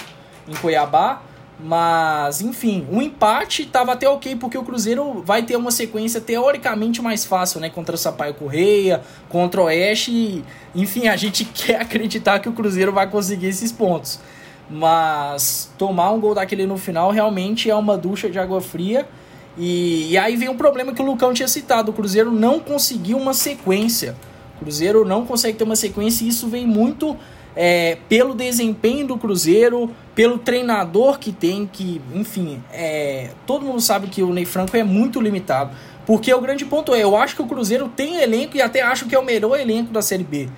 [0.47, 1.21] em Cuiabá.
[1.61, 6.19] Mas, enfim, o um empate tava até ok, porque o Cruzeiro vai ter uma sequência
[6.19, 7.69] teoricamente mais fácil, né?
[7.69, 10.43] Contra o Sampaio Correia, contra o Oeste.
[10.73, 14.19] Enfim, a gente quer acreditar que o Cruzeiro vai conseguir esses pontos.
[14.69, 19.07] Mas tomar um gol daquele no final realmente é uma ducha de água fria.
[19.57, 23.17] E, e aí vem um problema que o Lucão tinha citado: o Cruzeiro não conseguiu
[23.17, 24.15] uma sequência.
[24.55, 27.17] O Cruzeiro não consegue ter uma sequência e isso vem muito
[27.55, 34.07] é, pelo desempenho do Cruzeiro, pelo treinador que tem, que, enfim, é, todo mundo sabe
[34.07, 35.71] que o Ney Franco é muito limitado.
[36.05, 39.05] Porque o grande ponto é, eu acho que o Cruzeiro tem elenco e até acho
[39.07, 40.49] que é o melhor elenco da Série B.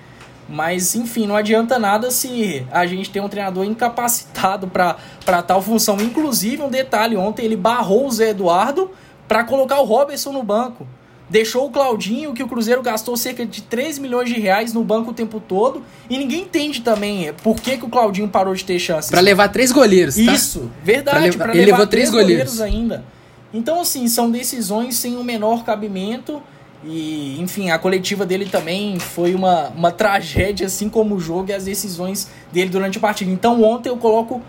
[0.52, 5.96] Mas, enfim, não adianta nada se a gente tem um treinador incapacitado para tal função.
[5.98, 8.90] Inclusive, um detalhe, ontem ele barrou o Zé Eduardo
[9.26, 10.86] para colocar o Robertson no banco.
[11.30, 15.12] Deixou o Claudinho, que o Cruzeiro gastou cerca de 3 milhões de reais no banco
[15.12, 15.82] o tempo todo.
[16.10, 19.10] E ninguém entende também por que, que o Claudinho parou de ter chances.
[19.10, 20.20] Para levar três goleiros, tá?
[20.20, 21.34] Isso, verdade.
[21.38, 22.56] Pra levar, ele levou três, três goleiros.
[22.56, 23.04] goleiros ainda.
[23.54, 26.42] Então, assim, são decisões sem o menor cabimento.
[26.84, 31.52] E, enfim, a coletiva dele também foi uma, uma tragédia, assim como o jogo e
[31.52, 33.30] as decisões dele durante a partida.
[33.30, 34.42] Então, ontem eu coloco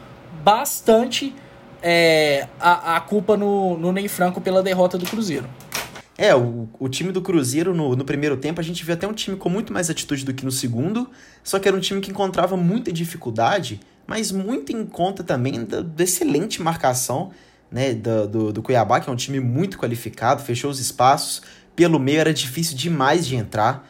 [0.43, 1.34] bastante
[1.82, 5.48] é, a, a culpa no, no Ney Franco pela derrota do Cruzeiro.
[6.17, 9.13] É, o, o time do Cruzeiro no, no primeiro tempo a gente viu até um
[9.13, 11.10] time com muito mais atitude do que no segundo,
[11.43, 15.82] só que era um time que encontrava muita dificuldade, mas muito em conta também da,
[15.82, 17.32] da excelente marcação
[17.72, 21.41] né, do, do, do Cuiabá, que é um time muito qualificado, fechou os espaços,
[21.75, 23.89] pelo meio era difícil demais de entrar.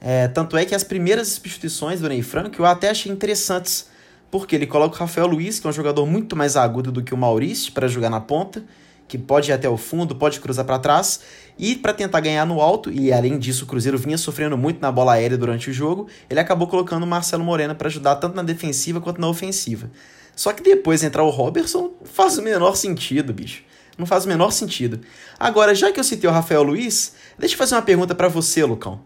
[0.00, 3.88] É, tanto é que as primeiras substituições do Ney Franco eu até achei interessantes,
[4.30, 7.14] porque ele coloca o Rafael Luiz, que é um jogador muito mais agudo do que
[7.14, 8.64] o Maurício, para jogar na ponta,
[9.06, 11.20] que pode ir até o fundo, pode cruzar para trás,
[11.58, 14.90] e para tentar ganhar no alto, e além disso o Cruzeiro vinha sofrendo muito na
[14.90, 18.42] bola aérea durante o jogo, ele acabou colocando o Marcelo Moreno para ajudar tanto na
[18.42, 19.90] defensiva quanto na ofensiva.
[20.34, 23.62] Só que depois entrar o Robertson faz o menor sentido, bicho.
[23.98, 25.00] Não faz o menor sentido.
[25.38, 28.64] Agora, já que eu citei o Rafael Luiz, deixa eu fazer uma pergunta para você,
[28.64, 29.00] Lucão.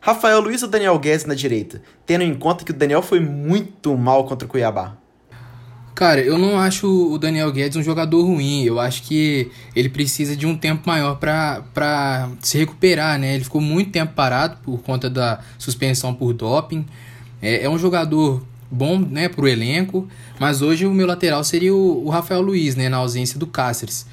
[0.00, 1.80] Rafael Luiz ou Daniel Guedes na direita?
[2.04, 4.96] Tendo em conta que o Daniel foi muito mal contra o Cuiabá.
[5.94, 8.64] Cara, eu não acho o Daniel Guedes um jogador ruim.
[8.64, 13.34] Eu acho que ele precisa de um tempo maior para se recuperar, né?
[13.34, 16.84] Ele ficou muito tempo parado por conta da suspensão por doping.
[17.40, 20.08] É, é um jogador bom, né, pro elenco,
[20.40, 24.06] mas hoje o meu lateral seria o, o Rafael Luiz, né, na ausência do Cáceres.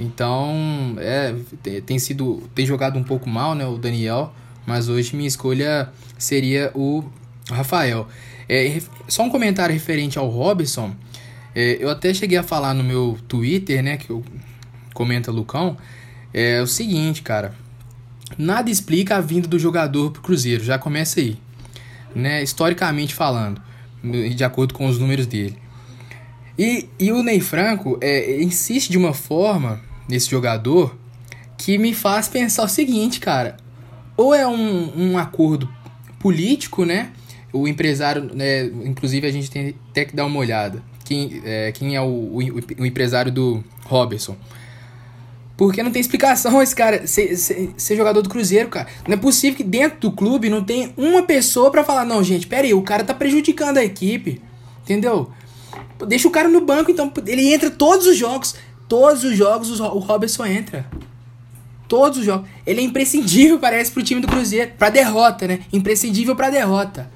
[0.00, 1.34] Então, é,
[1.84, 4.32] tem sido tem jogado um pouco mal, né, o Daniel,
[4.66, 7.04] mas hoje minha escolha seria o
[7.50, 8.08] Rafael.
[8.48, 10.96] É, só um comentário referente ao Robson.
[11.54, 14.24] É, eu até cheguei a falar no meu Twitter, né, que eu
[14.94, 15.76] comenta Lucão,
[16.32, 17.54] é o seguinte, cara.
[18.38, 21.36] Nada explica a vinda do jogador pro Cruzeiro, já começa aí.
[22.14, 23.60] Né, historicamente falando,
[24.02, 25.58] de acordo com os números dele.
[26.58, 30.96] E, e o Ney Franco é, insiste de uma forma nesse jogador
[31.56, 33.56] que me faz pensar o seguinte, cara.
[34.16, 35.68] Ou é um, um acordo
[36.18, 37.10] político, né?
[37.52, 40.82] O empresário, né, inclusive a gente tem até que dar uma olhada.
[41.04, 42.38] Quem é, quem é o, o,
[42.78, 44.36] o empresário do Robertson.
[45.56, 48.86] Porque não tem explicação esse cara ser, ser, ser, jogador do Cruzeiro, cara.
[49.06, 52.46] Não é possível que dentro do clube não tem uma pessoa para falar, não, gente,
[52.46, 54.40] pera aí, o cara tá prejudicando a equipe.
[54.82, 55.30] Entendeu?
[56.06, 57.12] Deixa o cara no banco, então.
[57.26, 58.54] Ele entra todos os jogos.
[58.90, 60.84] Todos os jogos o Robertson entra.
[61.86, 62.48] Todos os jogos.
[62.66, 64.72] Ele é imprescindível, parece, pro time do Cruzeiro.
[64.76, 65.60] Pra derrota, né?
[65.72, 67.08] Imprescindível pra derrota.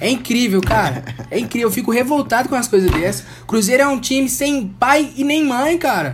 [0.00, 1.04] É incrível, cara.
[1.30, 1.68] É incrível.
[1.68, 3.24] Eu fico revoltado com as coisas dessas.
[3.46, 6.12] Cruzeiro é um time sem pai e nem mãe, cara.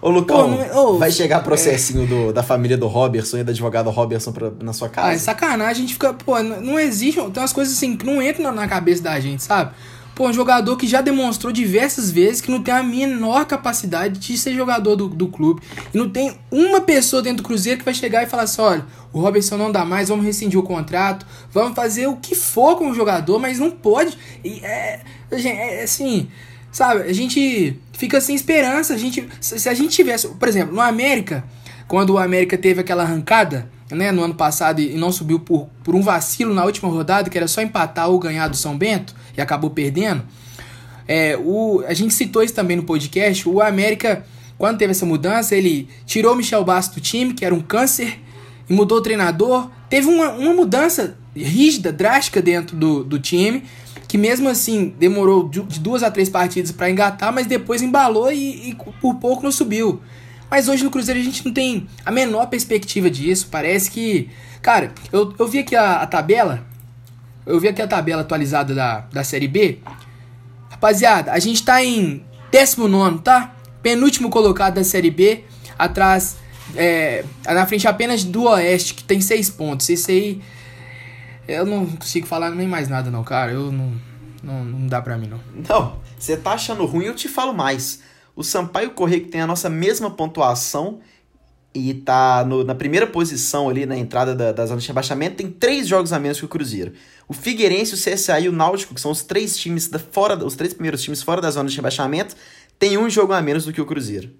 [0.00, 2.06] Ô, Lucão, Pô, vai chegar processinho é...
[2.06, 5.08] do, da família do Robertson e do advogado Robertson pra, na sua casa?
[5.08, 5.84] Ah, é sacanagem.
[5.84, 6.14] A gente fica...
[6.14, 7.20] Pô, não existe...
[7.20, 9.72] Tem umas coisas assim que não entram na cabeça da gente, sabe?
[10.20, 14.36] Pô, um jogador que já demonstrou diversas vezes que não tem a menor capacidade de
[14.36, 15.62] ser jogador do, do clube.
[15.94, 18.84] E não tem uma pessoa dentro do Cruzeiro que vai chegar e falar assim: olha,
[19.14, 22.90] o Robertson não dá mais, vamos rescindir o contrato, vamos fazer o que for com
[22.90, 24.18] o jogador, mas não pode.
[24.44, 26.28] E é, é assim,
[26.70, 27.00] sabe?
[27.04, 28.92] A gente fica sem esperança.
[28.92, 31.44] A gente, se a gente tivesse, por exemplo, no América,
[31.88, 33.70] quando o América teve aquela arrancada.
[33.90, 37.36] Né, no ano passado e não subiu por, por um vacilo na última rodada, que
[37.36, 40.22] era só empatar ou ganhar do São Bento e acabou perdendo.
[41.08, 43.48] É, o, a gente citou isso também no podcast.
[43.48, 44.24] O América,
[44.56, 48.20] quando teve essa mudança, ele tirou o Michel Bastos do time, que era um câncer,
[48.68, 49.68] e mudou o treinador.
[49.88, 53.64] Teve uma, uma mudança rígida, drástica dentro do, do time,
[54.06, 58.70] que mesmo assim demorou de duas a três partidas para engatar, mas depois embalou e,
[58.70, 60.00] e por pouco não subiu.
[60.50, 63.48] Mas hoje no Cruzeiro a gente não tem a menor perspectiva disso.
[63.50, 64.28] Parece que.
[64.60, 66.68] Cara, eu, eu vi aqui a, a tabela
[67.46, 69.78] eu vi aqui a tabela atualizada da, da Série B.
[70.70, 73.54] Rapaziada, a gente tá em 19, tá?
[73.82, 75.44] Penúltimo colocado da Série B.
[75.78, 76.36] Atrás,
[76.76, 79.88] é, na frente apenas do Oeste, que tem 6 pontos.
[79.88, 80.42] Esse aí.
[81.48, 83.52] Eu não consigo falar nem mais nada, não, cara.
[83.52, 83.92] Eu não.
[84.42, 85.40] Não, não dá pra mim, não.
[85.68, 88.00] Não, você tá achando ruim, eu te falo mais.
[88.34, 91.00] O Sampaio Correia, que tem a nossa mesma pontuação,
[91.72, 95.50] e tá no, na primeira posição ali na entrada da, da zona de rebaixamento, tem
[95.50, 96.92] três jogos a menos que o Cruzeiro.
[97.28, 100.56] O Figueirense, o CSA e o Náutico, que são os três times da, fora, os
[100.56, 102.34] três primeiros times fora da zona de rebaixamento,
[102.78, 104.30] tem um jogo a menos do que o Cruzeiro.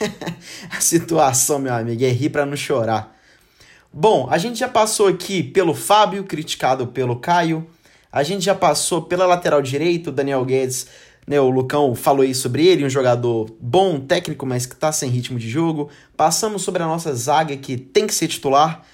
[0.70, 3.18] a situação, meu amigo, é rir para não chorar.
[3.92, 7.66] Bom, a gente já passou aqui pelo Fábio, criticado pelo Caio.
[8.10, 10.86] A gente já passou pela lateral direito, Daniel Guedes
[11.26, 15.08] né, o Lucão falou aí sobre ele, um jogador bom, técnico, mas que está sem
[15.08, 15.88] ritmo de jogo.
[16.16, 18.84] Passamos sobre a nossa zaga, que tem que ser titular.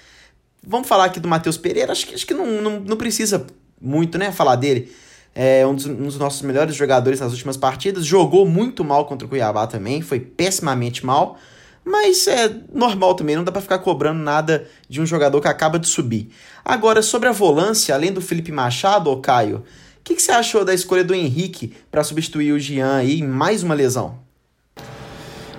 [0.65, 3.47] Vamos falar aqui do Matheus Pereira, acho que, acho que não, não, não precisa
[3.81, 4.91] muito né, falar dele.
[5.33, 8.05] É um dos, um dos, nossos melhores jogadores nas últimas partidas.
[8.05, 11.37] Jogou muito mal contra o Cuiabá também, foi pessimamente mal.
[11.83, 15.79] Mas é normal também, não dá para ficar cobrando nada de um jogador que acaba
[15.79, 16.29] de subir.
[16.63, 19.63] Agora, sobre a volância, além do Felipe Machado, ô Caio,
[20.09, 23.61] que, que você achou da escolha do Henrique para substituir o Jean aí em mais
[23.61, 24.17] uma lesão?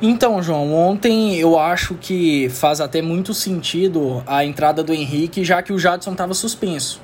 [0.02, 5.62] Então, João, ontem eu acho que faz até muito sentido a entrada do Henrique, já
[5.62, 7.00] que o Jadson estava suspenso.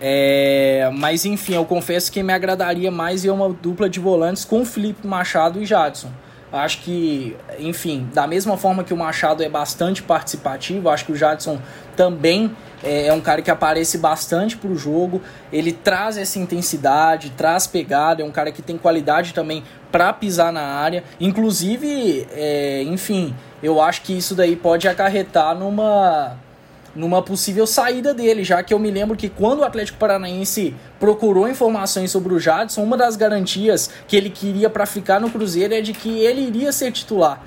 [0.00, 4.64] É, mas enfim, eu confesso que me agradaria mais ver uma dupla de volantes com
[4.64, 6.10] Felipe Machado e Jadson.
[6.52, 11.16] Acho que, enfim, da mesma forma que o Machado é bastante participativo, acho que o
[11.16, 11.58] Jadson
[11.96, 15.20] também é, é um cara que aparece bastante para o jogo.
[15.52, 20.52] Ele traz essa intensidade, traz pegada, é um cara que tem qualidade também para pisar
[20.52, 21.02] na área.
[21.18, 26.36] Inclusive, é, enfim, eu acho que isso daí pode acarretar numa
[26.94, 31.48] numa possível saída dele, já que eu me lembro que quando o Atlético Paranaense procurou
[31.48, 35.80] informações sobre o Jadson, uma das garantias que ele queria para ficar no Cruzeiro é
[35.80, 37.42] de que ele iria ser titular.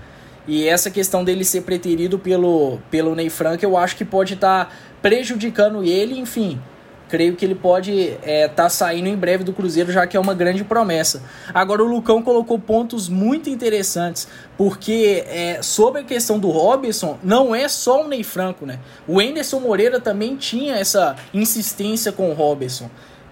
[0.47, 4.65] E essa questão dele ser preterido pelo, pelo Ney Franco, eu acho que pode estar
[4.65, 6.59] tá prejudicando ele, enfim
[7.07, 10.19] creio que ele pode estar é, tá saindo em breve do Cruzeiro, já que é
[10.19, 11.23] uma grande promessa.
[11.53, 17.55] Agora, o Lucão colocou pontos muito interessantes, porque é, sobre a questão do Robson, não
[17.55, 18.79] é só o Ney Franco, né?
[19.07, 22.89] O Enderson Moreira também tinha essa insistência com o Robson.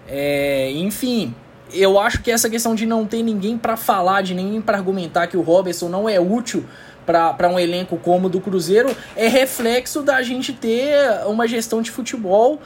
[0.08, 1.34] É, enfim,
[1.72, 5.26] eu acho que essa questão de não ter ninguém para falar, de ninguém para argumentar
[5.26, 6.64] que o Robson não é útil
[7.06, 11.90] para um elenco como o do Cruzeiro é reflexo da gente ter uma gestão de
[11.90, 12.60] futebol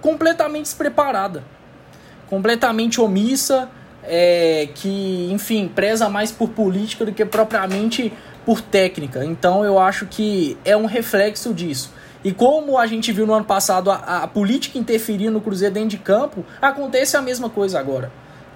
[0.00, 1.42] completamente despreparada,
[2.28, 3.70] completamente omissa,
[4.02, 8.12] é, que, enfim, preza mais por política do que propriamente
[8.44, 9.24] por técnica.
[9.24, 11.90] Então eu acho que é um reflexo disso.
[12.22, 15.90] E como a gente viu no ano passado a, a política interferir no Cruzeiro dentro
[15.90, 18.10] de campo, acontece a mesma coisa agora.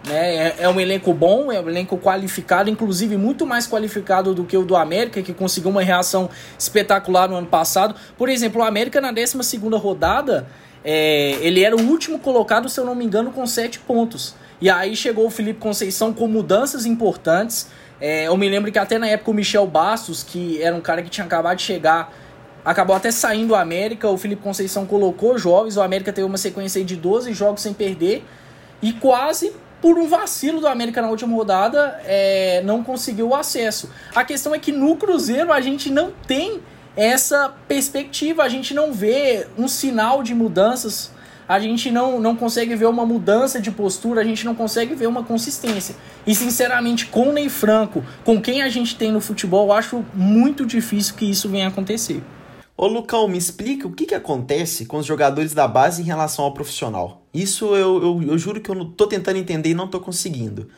[0.07, 0.37] Né?
[0.37, 4.57] É, é, um elenco bom, é um elenco qualificado, inclusive muito mais qualificado do que
[4.57, 7.95] o do América, que conseguiu uma reação espetacular no ano passado.
[8.17, 9.37] Por exemplo, o América na 12
[9.75, 10.47] rodada
[10.85, 14.35] é, ele era o último colocado, se eu não me engano, com sete pontos.
[14.61, 17.69] E aí chegou o Felipe Conceição com mudanças importantes.
[18.01, 21.03] É, eu me lembro que até na época o Michel Bastos, que era um cara
[21.03, 22.13] que tinha acabado de chegar,
[22.65, 24.09] acabou até saindo do América.
[24.09, 25.77] O Felipe Conceição colocou jovens.
[25.77, 28.25] O América teve uma sequência de 12 jogos sem perder.
[28.81, 33.91] E quase por um vacilo do América na última rodada, é, não conseguiu o acesso.
[34.15, 36.61] A questão é que no Cruzeiro a gente não tem
[36.97, 38.43] essa perspectiva.
[38.43, 41.13] A gente não vê um sinal de mudanças,
[41.49, 45.07] a gente não, não consegue ver uma mudança de postura, a gente não consegue ver
[45.07, 45.95] uma consistência.
[46.27, 50.67] E sinceramente, com o Ney Franco, com quem a gente tem no futebol, acho muito
[50.67, 52.21] difícil que isso venha a acontecer.
[52.77, 56.45] Ô Lucão, me explica o que, que acontece com os jogadores da base em relação
[56.45, 57.23] ao profissional.
[57.43, 60.69] Isso eu, eu, eu juro que eu não tô tentando entender e não tô conseguindo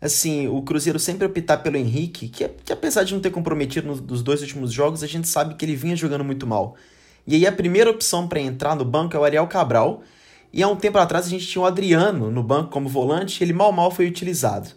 [0.00, 4.00] assim, o Cruzeiro sempre optar pelo Henrique, que, que apesar de não ter comprometido nos,
[4.00, 6.76] nos dois últimos jogos, a gente sabe que ele vinha jogando muito mal.
[7.26, 10.02] E aí a primeira opção para entrar no banco é o Ariel Cabral,
[10.52, 13.52] e há um tempo atrás a gente tinha o Adriano no banco como volante, ele
[13.52, 14.70] mal mal foi utilizado.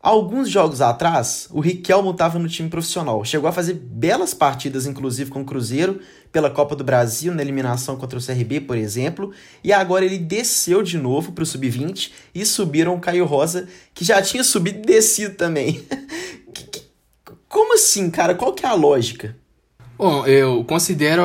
[0.00, 3.24] Alguns jogos atrás, o Riquelmo estava no time profissional.
[3.24, 7.96] Chegou a fazer belas partidas, inclusive com o Cruzeiro, pela Copa do Brasil, na eliminação
[7.96, 9.32] contra o CRB, por exemplo.
[9.62, 14.04] E agora ele desceu de novo para o Sub-20 e subiram o Caio Rosa, que
[14.04, 15.84] já tinha subido e descido também.
[17.48, 18.36] Como assim, cara?
[18.36, 19.34] Qual que é a lógica?
[19.98, 21.24] Bom, eu considero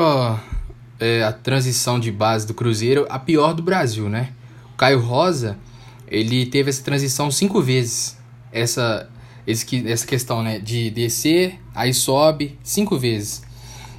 [0.99, 4.33] é, a transição de base do Cruzeiro a pior do Brasil, né?
[4.73, 5.59] O Caio Rosa,
[6.07, 8.22] ele teve essa transição cinco vezes
[8.53, 9.09] essa,
[9.45, 13.41] esse, essa questão né, de descer, aí sobe cinco vezes.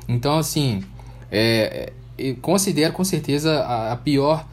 [0.09, 0.82] Então, assim,
[1.30, 4.46] é, eu considero com certeza a, a pior,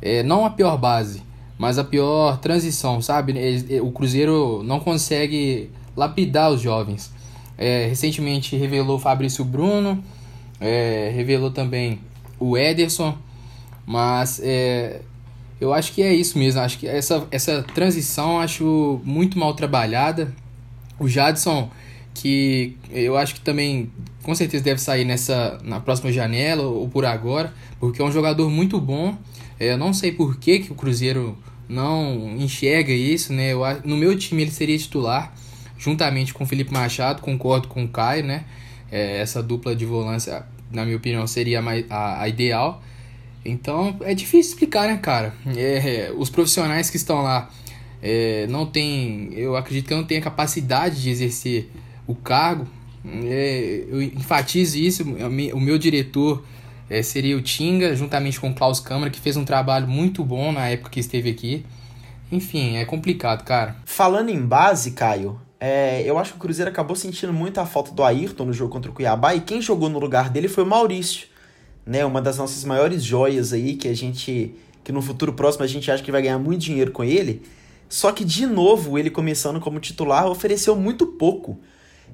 [0.00, 1.22] é, não a pior base,
[1.58, 3.34] mas a pior transição, sabe?
[3.82, 7.12] O Cruzeiro não consegue lapidar os jovens.
[7.56, 10.02] É, recentemente revelou Fabrício Bruno,
[10.60, 11.98] é, revelou também
[12.38, 13.18] o Ederson,
[13.84, 15.00] mas é,
[15.60, 16.60] eu acho que é isso mesmo.
[16.60, 20.32] Acho que essa, essa transição acho muito mal trabalhada.
[20.98, 21.70] O Jadson,
[22.14, 23.90] que eu acho que também
[24.22, 28.50] com certeza deve sair nessa na próxima janela ou por agora, porque é um jogador
[28.50, 29.16] muito bom.
[29.58, 31.36] É, eu não sei por que, que o Cruzeiro
[31.68, 33.52] não enxerga isso, né?
[33.52, 35.34] Eu, no meu time ele seria titular,
[35.76, 38.44] juntamente com o Felipe Machado, concordo com o Caio, né?
[38.90, 42.82] É, essa dupla de volância, na minha opinião, seria a, a, a ideal.
[43.44, 45.34] Então é difícil explicar, né, cara?
[45.56, 47.50] É, os profissionais que estão lá
[48.02, 51.70] é, não tem, eu acredito que não tem a capacidade de exercer
[52.06, 52.66] o cargo.
[53.04, 55.04] É, eu enfatizo isso.
[55.54, 56.44] O meu diretor
[56.90, 60.52] é, seria o Tinga, juntamente com o Klaus Câmara, que fez um trabalho muito bom
[60.52, 61.64] na época que esteve aqui.
[62.30, 63.76] Enfim, é complicado, cara.
[63.84, 67.90] Falando em base, Caio, é, eu acho que o Cruzeiro acabou sentindo muito a falta
[67.90, 70.66] do Ayrton no jogo contra o Cuiabá e quem jogou no lugar dele foi o
[70.66, 71.26] Maurício,
[71.88, 72.04] né?
[72.04, 75.90] Uma das nossas maiores joias aí que a gente que no futuro próximo a gente
[75.90, 77.42] acha que vai ganhar muito dinheiro com ele.
[77.88, 81.58] Só que de novo, ele começando como titular ofereceu muito pouco.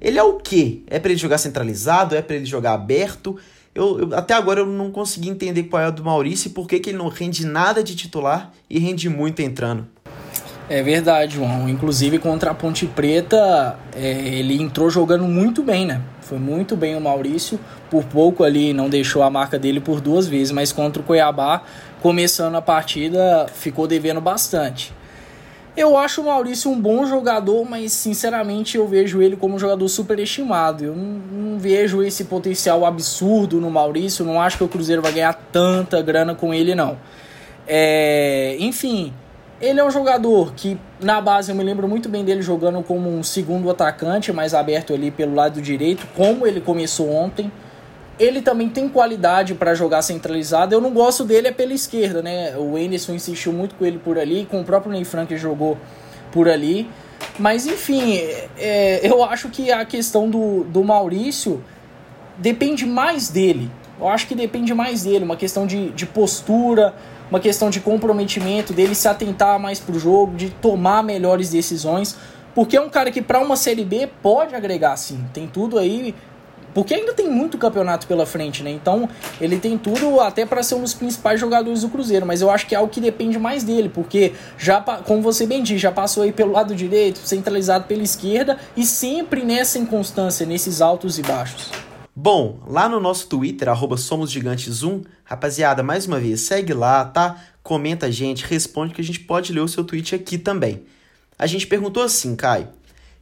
[0.01, 0.83] Ele é o quê?
[0.87, 2.14] É para ele jogar centralizado?
[2.14, 3.37] É para ele jogar aberto?
[3.75, 6.68] Eu, eu, até agora eu não consegui entender qual é o do Maurício e por
[6.68, 9.89] que, que ele não rende nada de titular e rende muito entrando.
[10.69, 11.69] É verdade, João.
[11.69, 16.01] Inclusive contra a Ponte Preta, é, ele entrou jogando muito bem, né?
[16.23, 17.61] Foi muito bem o Maurício.
[17.91, 21.62] Por pouco ali não deixou a marca dele por duas vezes, mas contra o Cuiabá,
[22.01, 24.95] começando a partida, ficou devendo bastante.
[25.77, 29.89] Eu acho o Maurício um bom jogador, mas sinceramente eu vejo ele como um jogador
[29.89, 30.85] superestimado.
[30.85, 34.25] Eu não, não, vejo esse potencial absurdo no Maurício.
[34.25, 36.97] Não acho que o Cruzeiro vai ganhar tanta grana com ele, não.
[37.67, 39.12] É, enfim,
[39.61, 43.09] ele é um jogador que na base eu me lembro muito bem dele jogando como
[43.09, 47.50] um segundo atacante, mais aberto ali pelo lado direito, como ele começou ontem.
[48.18, 50.74] Ele também tem qualidade para jogar centralizado.
[50.74, 52.57] Eu não gosto dele é pela esquerda, né?
[52.57, 55.76] O Anderson insistiu muito com ele por ali, com o próprio Ney Frank jogou
[56.30, 56.88] por ali.
[57.38, 58.16] Mas enfim,
[58.57, 61.62] é, eu acho que a questão do, do Maurício
[62.38, 63.70] depende mais dele.
[64.00, 66.94] Eu acho que depende mais dele, uma questão de, de postura,
[67.31, 72.16] uma questão de comprometimento, dele se atentar mais pro jogo, de tomar melhores decisões.
[72.55, 75.25] Porque é um cara que para uma Série B pode agregar sim.
[75.33, 76.14] Tem tudo aí
[76.75, 78.70] porque ainda tem muito campeonato pela frente, né?
[78.70, 79.09] Então
[79.41, 82.27] ele tem tudo até para ser um dos principais jogadores do Cruzeiro.
[82.27, 85.62] Mas eu acho que é algo que depende mais dele, porque já, como você bem
[85.62, 90.83] disse, já passou aí pelo lado direito, centralizado pela esquerda e sempre nessa inconstância, nesses
[90.83, 91.70] altos e baixos.
[92.17, 97.43] Bom, lá no nosso Twitter, arroba SomosGigantes1, rapaziada, mais uma vez, segue lá, tá?
[97.62, 100.85] Comenta a gente, responde que a gente pode ler o seu tweet aqui também.
[101.39, 102.69] A gente perguntou assim, Caio.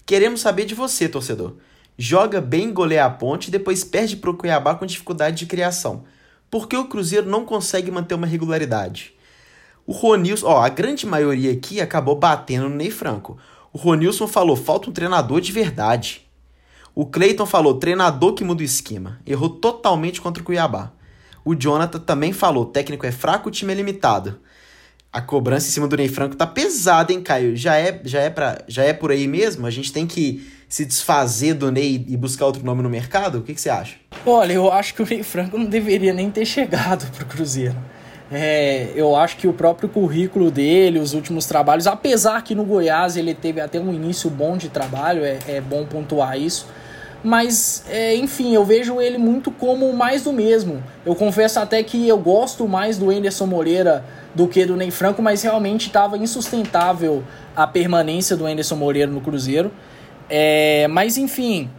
[0.04, 1.56] Queremos saber de você, torcedor
[1.96, 6.04] joga bem, goleia a ponte e depois perde para o Cuiabá com dificuldade de criação.
[6.50, 9.14] Por que o Cruzeiro não consegue manter uma regularidade?
[9.86, 13.38] O Ronilson, ó, a grande maioria aqui acabou batendo no Ney Franco.
[13.72, 16.26] O Ronilson falou, falta um treinador de verdade.
[16.94, 19.18] O Cleiton falou, treinador que muda o esquema.
[19.26, 20.92] Errou totalmente contra o Cuiabá.
[21.44, 24.38] O Jonathan também falou, técnico é fraco, o time é limitado.
[25.12, 27.56] A cobrança em cima do Ney Franco tá pesada, hein, Caio?
[27.56, 29.66] Já é, já é, pra, já é por aí mesmo?
[29.66, 33.38] A gente tem que se desfazer do Ney e buscar outro nome no mercado?
[33.38, 33.96] O que, que você acha?
[34.24, 37.76] Olha, eu acho que o Ney Franco não deveria nem ter chegado pro Cruzeiro.
[38.32, 43.16] É, eu acho que o próprio currículo dele, os últimos trabalhos, apesar que no Goiás
[43.16, 46.66] ele teve até um início bom de trabalho, é, é bom pontuar isso.
[47.22, 50.82] Mas, é, enfim, eu vejo ele muito como mais do mesmo.
[51.04, 54.04] Eu confesso até que eu gosto mais do Anderson Moreira
[54.34, 57.22] do que do Ney Franco, mas realmente estava insustentável
[57.54, 59.70] a permanência do Anderson Moreira no Cruzeiro.
[60.28, 61.70] É, mas enfim,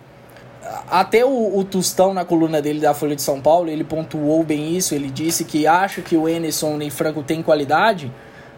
[0.90, 4.76] até o, o Tostão na coluna dele da Folha de São Paulo, ele pontuou bem
[4.76, 8.12] isso, ele disse que acha que o Enerson e Franco tem qualidade,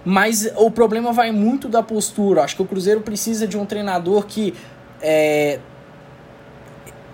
[0.03, 2.43] mas o problema vai muito da postura.
[2.43, 4.53] Acho que o Cruzeiro precisa de um treinador que
[5.01, 5.59] é,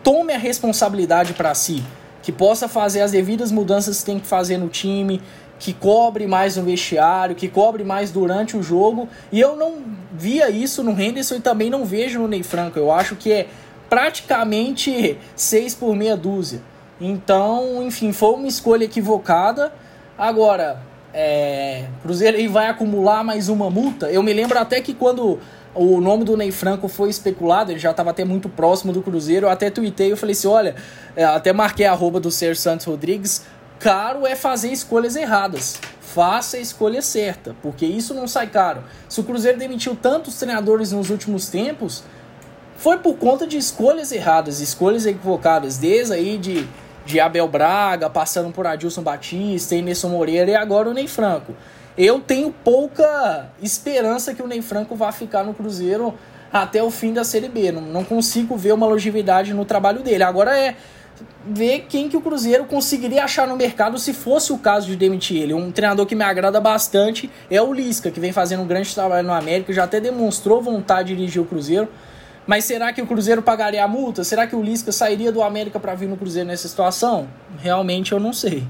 [0.04, 1.84] tome a responsabilidade para si,
[2.22, 5.22] que possa fazer as devidas mudanças que tem que fazer no time,
[5.58, 9.08] que cobre mais no vestiário, que cobre mais durante o jogo.
[9.32, 12.78] E eu não via isso no Henderson e também não vejo no Ney Franco.
[12.78, 13.48] Eu acho que é
[13.92, 16.62] praticamente seis por meia dúzia.
[17.02, 19.74] Então, enfim, foi uma escolha equivocada.
[20.18, 20.82] Agora,
[21.14, 24.10] é, Cruzeiro aí vai acumular mais uma multa.
[24.10, 25.40] Eu me lembro até que quando
[25.76, 29.48] o nome do Ney Franco foi especulado, ele já estava até muito próximo do Cruzeiro.
[29.48, 30.74] Eu até tuitei, eu falei assim: olha,
[31.14, 33.46] é, até marquei a arroba do Sérgio Santos Rodrigues
[33.78, 35.78] caro é fazer escolhas erradas.
[36.00, 38.84] Faça a escolha certa, porque isso não sai caro.
[39.10, 42.04] Se o Cruzeiro demitiu tantos treinadores nos últimos tempos,
[42.82, 46.68] foi por conta de escolhas erradas, escolhas equivocadas, desde aí de,
[47.06, 51.56] de Abel Braga, passando por Adilson Batista, Inerson Moreira e agora o Ney Franco.
[51.96, 56.16] Eu tenho pouca esperança que o Ney Franco vá ficar no Cruzeiro
[56.52, 57.72] até o fim da Série B.
[57.72, 60.24] Não, não consigo ver uma longevidade no trabalho dele.
[60.24, 60.76] Agora é
[61.46, 65.40] ver quem que o Cruzeiro conseguiria achar no mercado se fosse o caso de demitir
[65.40, 65.54] ele.
[65.54, 69.28] Um treinador que me agrada bastante é o Lisca, que vem fazendo um grande trabalho
[69.28, 71.88] no América, já até demonstrou vontade de dirigir o Cruzeiro.
[72.48, 74.24] Mas será que o Cruzeiro pagaria a multa?
[74.24, 77.28] Será que o Lisca sairia do América para vir no Cruzeiro nessa situação?
[77.60, 78.64] Realmente eu não sei.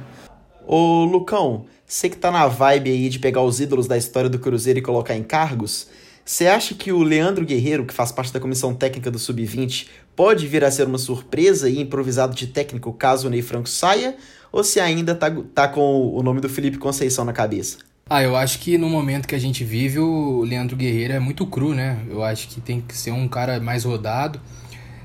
[0.67, 4.39] Ô Lucão, você que tá na vibe aí de pegar os ídolos da história do
[4.39, 5.87] Cruzeiro e colocar em cargos,
[6.23, 10.47] você acha que o Leandro Guerreiro, que faz parte da comissão técnica do Sub-20, pode
[10.47, 14.15] vir a ser uma surpresa e improvisado de técnico caso o Ney Franco saia?
[14.51, 17.77] Ou se ainda tá, tá com o nome do Felipe Conceição na cabeça?
[18.13, 21.45] Ah, eu acho que no momento que a gente vive, o Leandro Guerreiro é muito
[21.45, 21.97] cru, né?
[22.09, 24.37] Eu acho que tem que ser um cara mais rodado,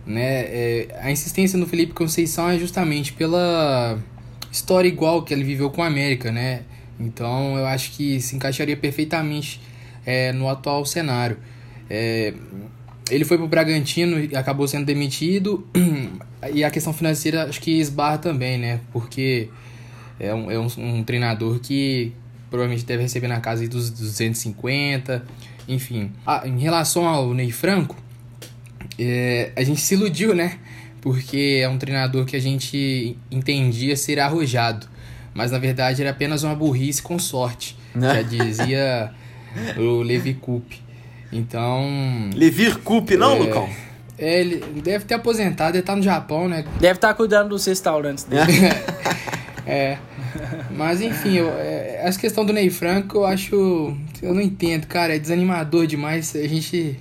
[0.05, 0.41] né?
[0.41, 3.97] É, a insistência no Felipe Conceição é justamente pela
[4.51, 6.63] história igual que ele viveu com a América, né?
[6.99, 9.61] Então eu acho que se encaixaria perfeitamente
[10.05, 11.39] é, no atual cenário.
[11.89, 12.35] É,
[13.09, 15.65] ele foi pro Bragantino e acabou sendo demitido.
[16.53, 18.81] E a questão financeira acho que esbarra também, né?
[18.93, 19.49] Porque
[20.19, 22.13] é um, é um, um treinador que
[22.51, 25.25] provavelmente deve receber na casa dos 250,
[25.69, 26.13] enfim.
[26.27, 27.97] Ah, em relação ao Ney Franco,
[28.99, 30.59] é, a gente se iludiu, né?
[31.01, 34.87] Porque é um treinador que a gente entendia ser arrojado.
[35.35, 37.77] Mas na verdade era apenas uma burrice com sorte.
[37.95, 39.13] Já dizia
[39.77, 40.87] o Levi Coupe.
[41.33, 42.31] Então.
[42.35, 43.69] Levir Coupe, não, é, Lucão?
[44.19, 46.65] É, ele deve ter aposentado, ele tá no Japão, né?
[46.81, 48.53] Deve estar tá cuidando dos restaurantes dele.
[49.67, 49.99] é.
[50.71, 51.76] Mas enfim, eu, é,
[52.07, 53.97] essa questão do Ney Franco eu acho.
[54.23, 55.17] Eu não entendo, cara.
[55.17, 56.37] É desanimador demais.
[56.37, 56.97] A gente.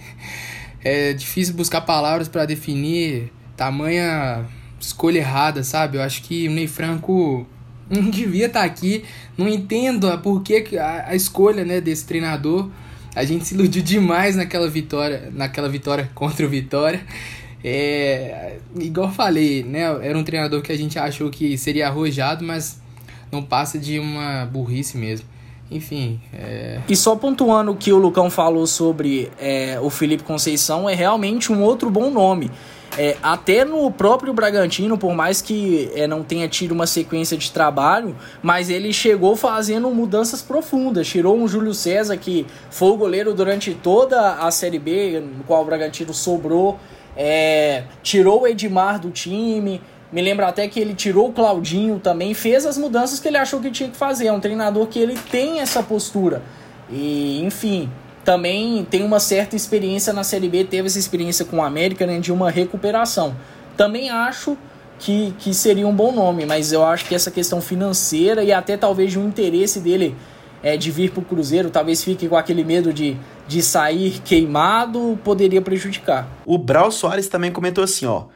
[0.83, 4.45] É difícil buscar palavras para definir tamanha
[4.79, 5.97] escolha errada, sabe?
[5.97, 7.45] Eu acho que o Ney Franco
[7.89, 9.03] não devia estar tá aqui.
[9.37, 12.69] Não entendo por que a, escolha né, desse treinador.
[13.15, 17.01] A gente se iludiu demais naquela vitória, naquela vitória contra o Vitória.
[17.63, 19.81] É, igual falei, né?
[20.01, 22.79] Era um treinador que a gente achou que seria arrojado, mas
[23.36, 25.27] não passa de uma burrice mesmo.
[25.69, 26.21] Enfim.
[26.33, 26.79] É...
[26.88, 31.51] E só pontuando o que o Lucão falou sobre é, o Felipe Conceição, é realmente
[31.51, 32.51] um outro bom nome.
[32.97, 37.51] É, até no próprio Bragantino, por mais que é, não tenha tido uma sequência de
[37.51, 41.07] trabalho, mas ele chegou fazendo mudanças profundas.
[41.07, 45.63] Tirou um Júlio César, que foi o goleiro durante toda a Série B, no qual
[45.63, 46.79] o Bragantino sobrou.
[47.17, 49.81] É, tirou o Edmar do time.
[50.16, 53.59] Me lembro até que ele tirou o Claudinho também, fez as mudanças que ele achou
[53.59, 54.28] que tinha que fazer.
[54.28, 56.41] É um treinador que ele tem essa postura.
[56.89, 57.89] E, enfim,
[58.24, 62.18] também tem uma certa experiência na Série B, teve essa experiência com o América, né,
[62.18, 63.36] de uma recuperação.
[63.76, 64.57] Também acho
[64.99, 68.78] que, que seria um bom nome, mas eu acho que essa questão financeira e até
[68.78, 70.16] talvez de um interesse dele
[70.63, 73.18] é, de vir para o Cruzeiro, talvez fique com aquele medo de,
[73.49, 76.26] de sair queimado, poderia prejudicar.
[76.45, 78.28] O Brau Soares também comentou assim, ó.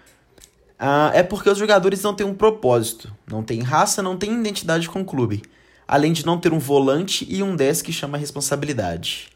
[0.80, 4.88] Ah, é porque os jogadores não têm um propósito, não têm raça, não têm identidade
[4.88, 5.44] com o clube,
[5.86, 9.28] além de não ter um volante e um 10 que chama responsabilidade.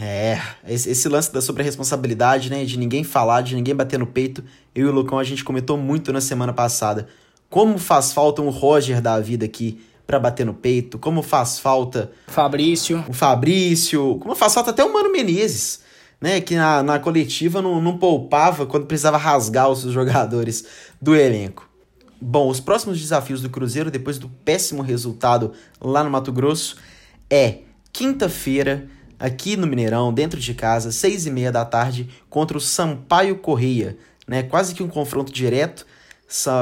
[0.00, 3.98] É, esse, esse lance da sobre a responsabilidade, né, de ninguém falar, de ninguém bater
[3.98, 7.08] no peito, eu e o Lucão a gente comentou muito na semana passada.
[7.50, 12.12] Como faz falta um Roger da vida aqui para bater no peito, como faz falta
[12.28, 15.81] Fabrício, o Fabrício, como faz falta até o Mano Menezes
[16.22, 20.64] né, que na, na coletiva não, não poupava quando precisava rasgar os jogadores
[21.00, 21.68] do elenco.
[22.20, 26.76] Bom, os próximos desafios do Cruzeiro, depois do péssimo resultado lá no Mato Grosso,
[27.28, 27.58] é
[27.92, 28.86] quinta-feira,
[29.18, 33.96] aqui no Mineirão, dentro de casa, seis e meia da tarde, contra o Sampaio Correia.
[34.26, 34.44] Né?
[34.44, 35.84] Quase que um confronto direto,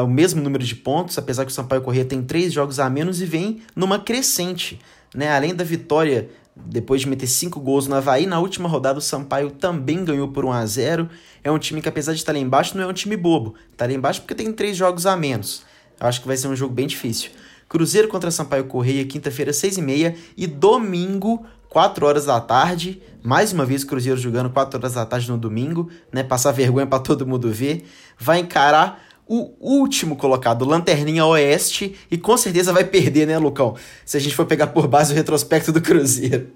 [0.02, 3.20] o mesmo número de pontos, apesar que o Sampaio Correia tem três jogos a menos
[3.20, 4.80] e vem numa crescente.
[5.14, 5.30] Né?
[5.30, 9.50] Além da vitória depois de meter 5 gols no Havaí, na última rodada o Sampaio
[9.50, 11.08] também ganhou por 1 a 0
[11.42, 13.54] É um time que, apesar de estar lá embaixo, não é um time bobo.
[13.72, 15.62] Está lá embaixo porque tem 3 jogos a menos.
[15.98, 17.30] Acho que vai ser um jogo bem difícil.
[17.68, 20.16] Cruzeiro contra Sampaio Correia, quinta-feira, 6h30.
[20.36, 23.00] E domingo, 4 horas da tarde.
[23.22, 26.22] Mais uma vez, Cruzeiro jogando 4 horas da tarde no domingo, né?
[26.22, 27.86] Passar vergonha para todo mundo ver.
[28.18, 29.00] Vai encarar
[29.32, 33.76] o último colocado, Lanterninha Oeste, e com certeza vai perder, né, Lucão?
[34.04, 36.48] Se a gente for pegar por base o retrospecto do Cruzeiro.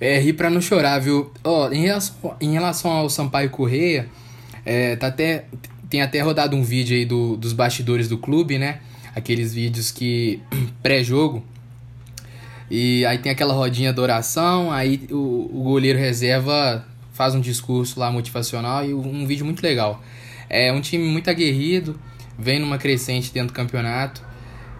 [0.00, 1.30] É, rir pra não chorar, viu?
[1.44, 4.08] Ó, em relação, em relação ao Sampaio Correia,
[4.66, 5.44] é, tá até,
[5.88, 8.80] tem até rodado um vídeo aí do, dos bastidores do clube, né?
[9.14, 10.40] Aqueles vídeos que
[10.82, 11.44] pré-jogo.
[12.68, 18.00] E aí tem aquela rodinha de oração, aí o, o goleiro reserva faz um discurso
[18.00, 20.02] lá motivacional e um vídeo muito legal.
[20.52, 21.98] É um time muito aguerrido,
[22.38, 24.22] vem numa crescente dentro do campeonato.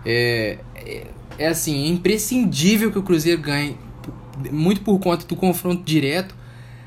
[0.04, 1.06] É, é,
[1.38, 3.76] é assim, é imprescindível que o Cruzeiro ganhe,
[4.50, 6.34] muito por conta do confronto direto,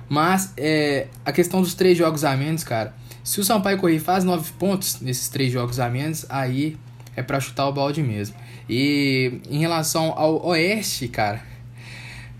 [0.07, 2.93] Mas é, a questão dos três jogos a menos, cara.
[3.23, 6.77] Se o Sampaio Corrêa faz nove pontos nesses três jogos a menos, aí
[7.15, 8.35] é para chutar o balde mesmo.
[8.69, 11.41] E em relação ao Oeste, cara,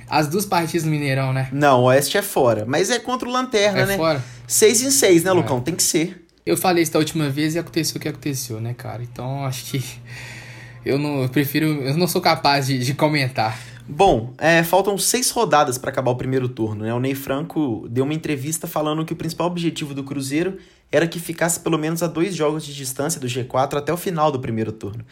[0.07, 1.49] as duas partidas do Mineirão, né?
[1.51, 3.97] Não, o Oeste é fora, mas é contra o Lanterna, É né?
[3.97, 4.23] fora.
[4.47, 5.59] Seis em seis, né, Lucão?
[5.59, 6.23] Tem que ser.
[6.45, 9.01] Eu falei isso da última vez e aconteceu o que aconteceu, né, cara?
[9.01, 9.83] Então acho que
[10.85, 13.59] eu não eu prefiro, eu não sou capaz de, de comentar.
[13.87, 16.93] Bom, é, faltam seis rodadas para acabar o primeiro turno, né?
[16.93, 20.59] O Ney Franco deu uma entrevista falando que o principal objetivo do Cruzeiro
[20.91, 24.31] era que ficasse pelo menos a dois jogos de distância do G4 até o final
[24.31, 25.03] do primeiro turno.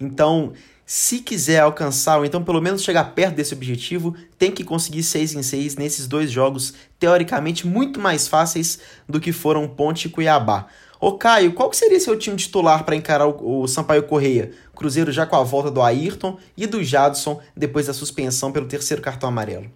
[0.00, 0.52] Então,
[0.92, 5.32] se quiser alcançar, ou então pelo menos chegar perto desse objetivo, tem que conseguir seis
[5.32, 10.66] em seis nesses dois jogos, teoricamente muito mais fáceis do que foram Ponte e Cuiabá.
[11.00, 14.50] Ô Caio, qual seria seu time titular para encarar o, o Sampaio Correia?
[14.74, 19.00] Cruzeiro já com a volta do Ayrton e do Jadson depois da suspensão pelo terceiro
[19.00, 19.70] cartão amarelo.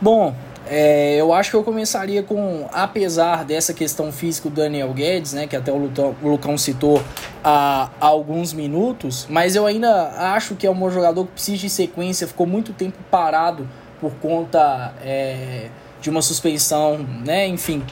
[0.00, 0.34] Bom,
[0.74, 5.46] é, eu acho que eu começaria com, apesar dessa questão física do Daniel Guedes, né,
[5.46, 7.02] que até o, Lutão, o Lucão citou
[7.44, 11.68] há, há alguns minutos, mas eu ainda acho que é um jogador que precisa de
[11.68, 13.68] sequência, ficou muito tempo parado
[14.00, 15.68] por conta é,
[16.00, 17.82] de uma suspensão, né, enfim,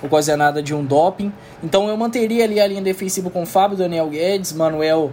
[0.00, 1.32] ocasionada de um doping.
[1.60, 5.10] Então eu manteria ali a linha defensiva com Fábio, Daniel Guedes, Manuel,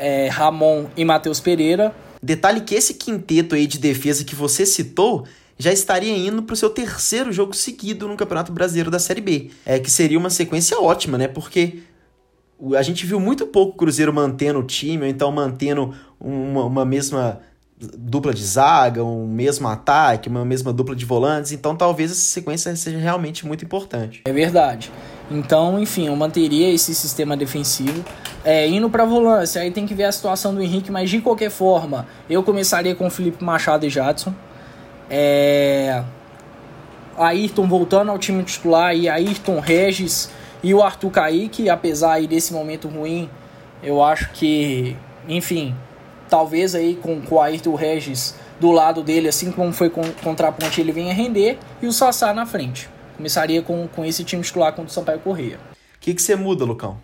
[0.00, 1.94] é, Ramon e Matheus Pereira.
[2.20, 5.24] Detalhe que esse quinteto aí de defesa que você citou
[5.60, 9.50] já estaria indo para o seu terceiro jogo seguido no Campeonato Brasileiro da Série B.
[9.66, 11.28] É que seria uma sequência ótima, né?
[11.28, 11.80] Porque
[12.74, 16.84] a gente viu muito pouco o Cruzeiro mantendo o time, ou então mantendo uma, uma
[16.86, 17.40] mesma
[17.76, 21.52] dupla de zaga, um mesmo ataque, uma mesma dupla de volantes.
[21.52, 24.22] Então talvez essa sequência seja realmente muito importante.
[24.24, 24.90] É verdade.
[25.30, 28.02] Então, enfim, eu manteria esse sistema defensivo.
[28.42, 31.50] É, indo para volância, aí tem que ver a situação do Henrique, mas de qualquer
[31.50, 34.34] forma, eu começaria com Felipe Machado e Jadson.
[35.10, 36.02] É...
[37.16, 40.30] Ayrton voltando ao time titular e Ayrton Regis
[40.62, 43.28] e o Arthur Kaique, apesar aí desse momento ruim,
[43.82, 44.96] eu acho que,
[45.28, 45.74] enfim,
[46.28, 50.48] talvez aí com, com o Ayrton Regis do lado dele, assim como foi com, contra
[50.48, 52.88] a Ponte, ele venha render, e o Sassá na frente.
[53.16, 55.58] Começaria com, com esse time titular contra o Sampaio Correia.
[55.96, 56.98] O que, que você muda, Lucão?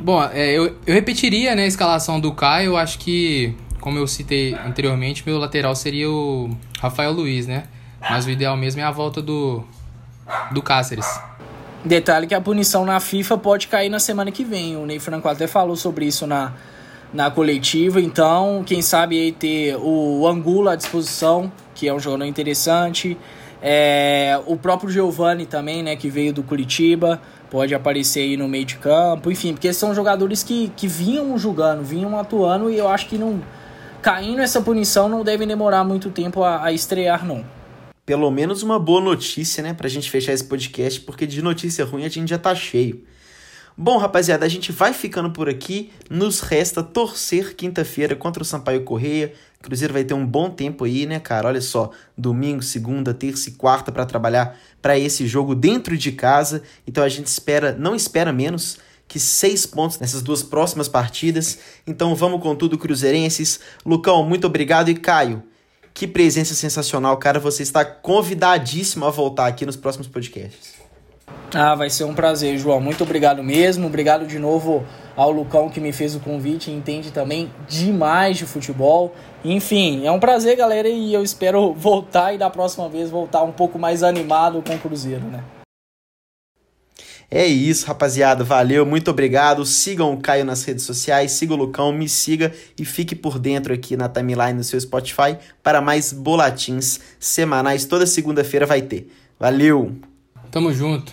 [0.00, 3.54] Bom, é, eu, eu repetiria né, a escalação do Caio, eu acho que,
[3.86, 7.68] como eu citei anteriormente, meu lateral seria o Rafael Luiz, né?
[8.00, 9.62] Mas o ideal mesmo é a volta do,
[10.50, 11.06] do Cáceres.
[11.84, 14.76] Detalhe que a punição na FIFA pode cair na semana que vem.
[14.76, 16.52] O Ney Franco até falou sobre isso na,
[17.14, 18.00] na coletiva.
[18.00, 23.16] Então, quem sabe aí ter o Angulo à disposição, que é um jogador interessante.
[23.62, 28.64] É, o próprio Giovani também, né, que veio do Curitiba, pode aparecer aí no meio
[28.64, 29.30] de campo.
[29.30, 33.40] Enfim, porque são jogadores que, que vinham jogando, vinham atuando e eu acho que não
[34.06, 37.44] caindo essa punição não deve demorar muito tempo a, a estrear, não
[38.04, 42.04] pelo menos uma boa notícia, né, pra gente fechar esse podcast, porque de notícia ruim
[42.04, 43.02] a gente já tá cheio.
[43.76, 45.90] Bom, rapaziada, a gente vai ficando por aqui.
[46.08, 49.34] Nos resta torcer quinta-feira contra o Sampaio Correia.
[49.60, 51.48] Cruzeiro vai ter um bom tempo aí, né, cara?
[51.48, 56.62] Olha só, domingo, segunda, terça e quarta para trabalhar para esse jogo dentro de casa.
[56.86, 58.78] Então a gente espera, não espera menos
[59.08, 61.58] que seis pontos nessas duas próximas partidas.
[61.86, 63.60] Então vamos com tudo, Cruzeirenses.
[63.84, 65.42] Lucão, muito obrigado e Caio.
[65.94, 67.40] Que presença sensacional, cara.
[67.40, 70.74] Você está convidadíssimo a voltar aqui nos próximos podcasts.
[71.54, 72.80] Ah, vai ser um prazer, João.
[72.80, 73.86] Muito obrigado mesmo.
[73.86, 74.84] Obrigado de novo
[75.16, 79.14] ao Lucão que me fez o convite entende também demais de futebol.
[79.42, 83.52] Enfim, é um prazer, galera, e eu espero voltar e da próxima vez voltar um
[83.52, 85.42] pouco mais animado com o Cruzeiro, né?
[87.30, 88.44] É isso, rapaziada.
[88.44, 89.64] Valeu, muito obrigado.
[89.64, 93.74] Sigam o Caio nas redes sociais, siga o Lucão, me siga e fique por dentro
[93.74, 97.84] aqui na timeline do seu Spotify para mais bolatins semanais.
[97.84, 99.10] Toda segunda-feira vai ter.
[99.38, 99.96] Valeu!
[100.50, 101.12] Tamo junto.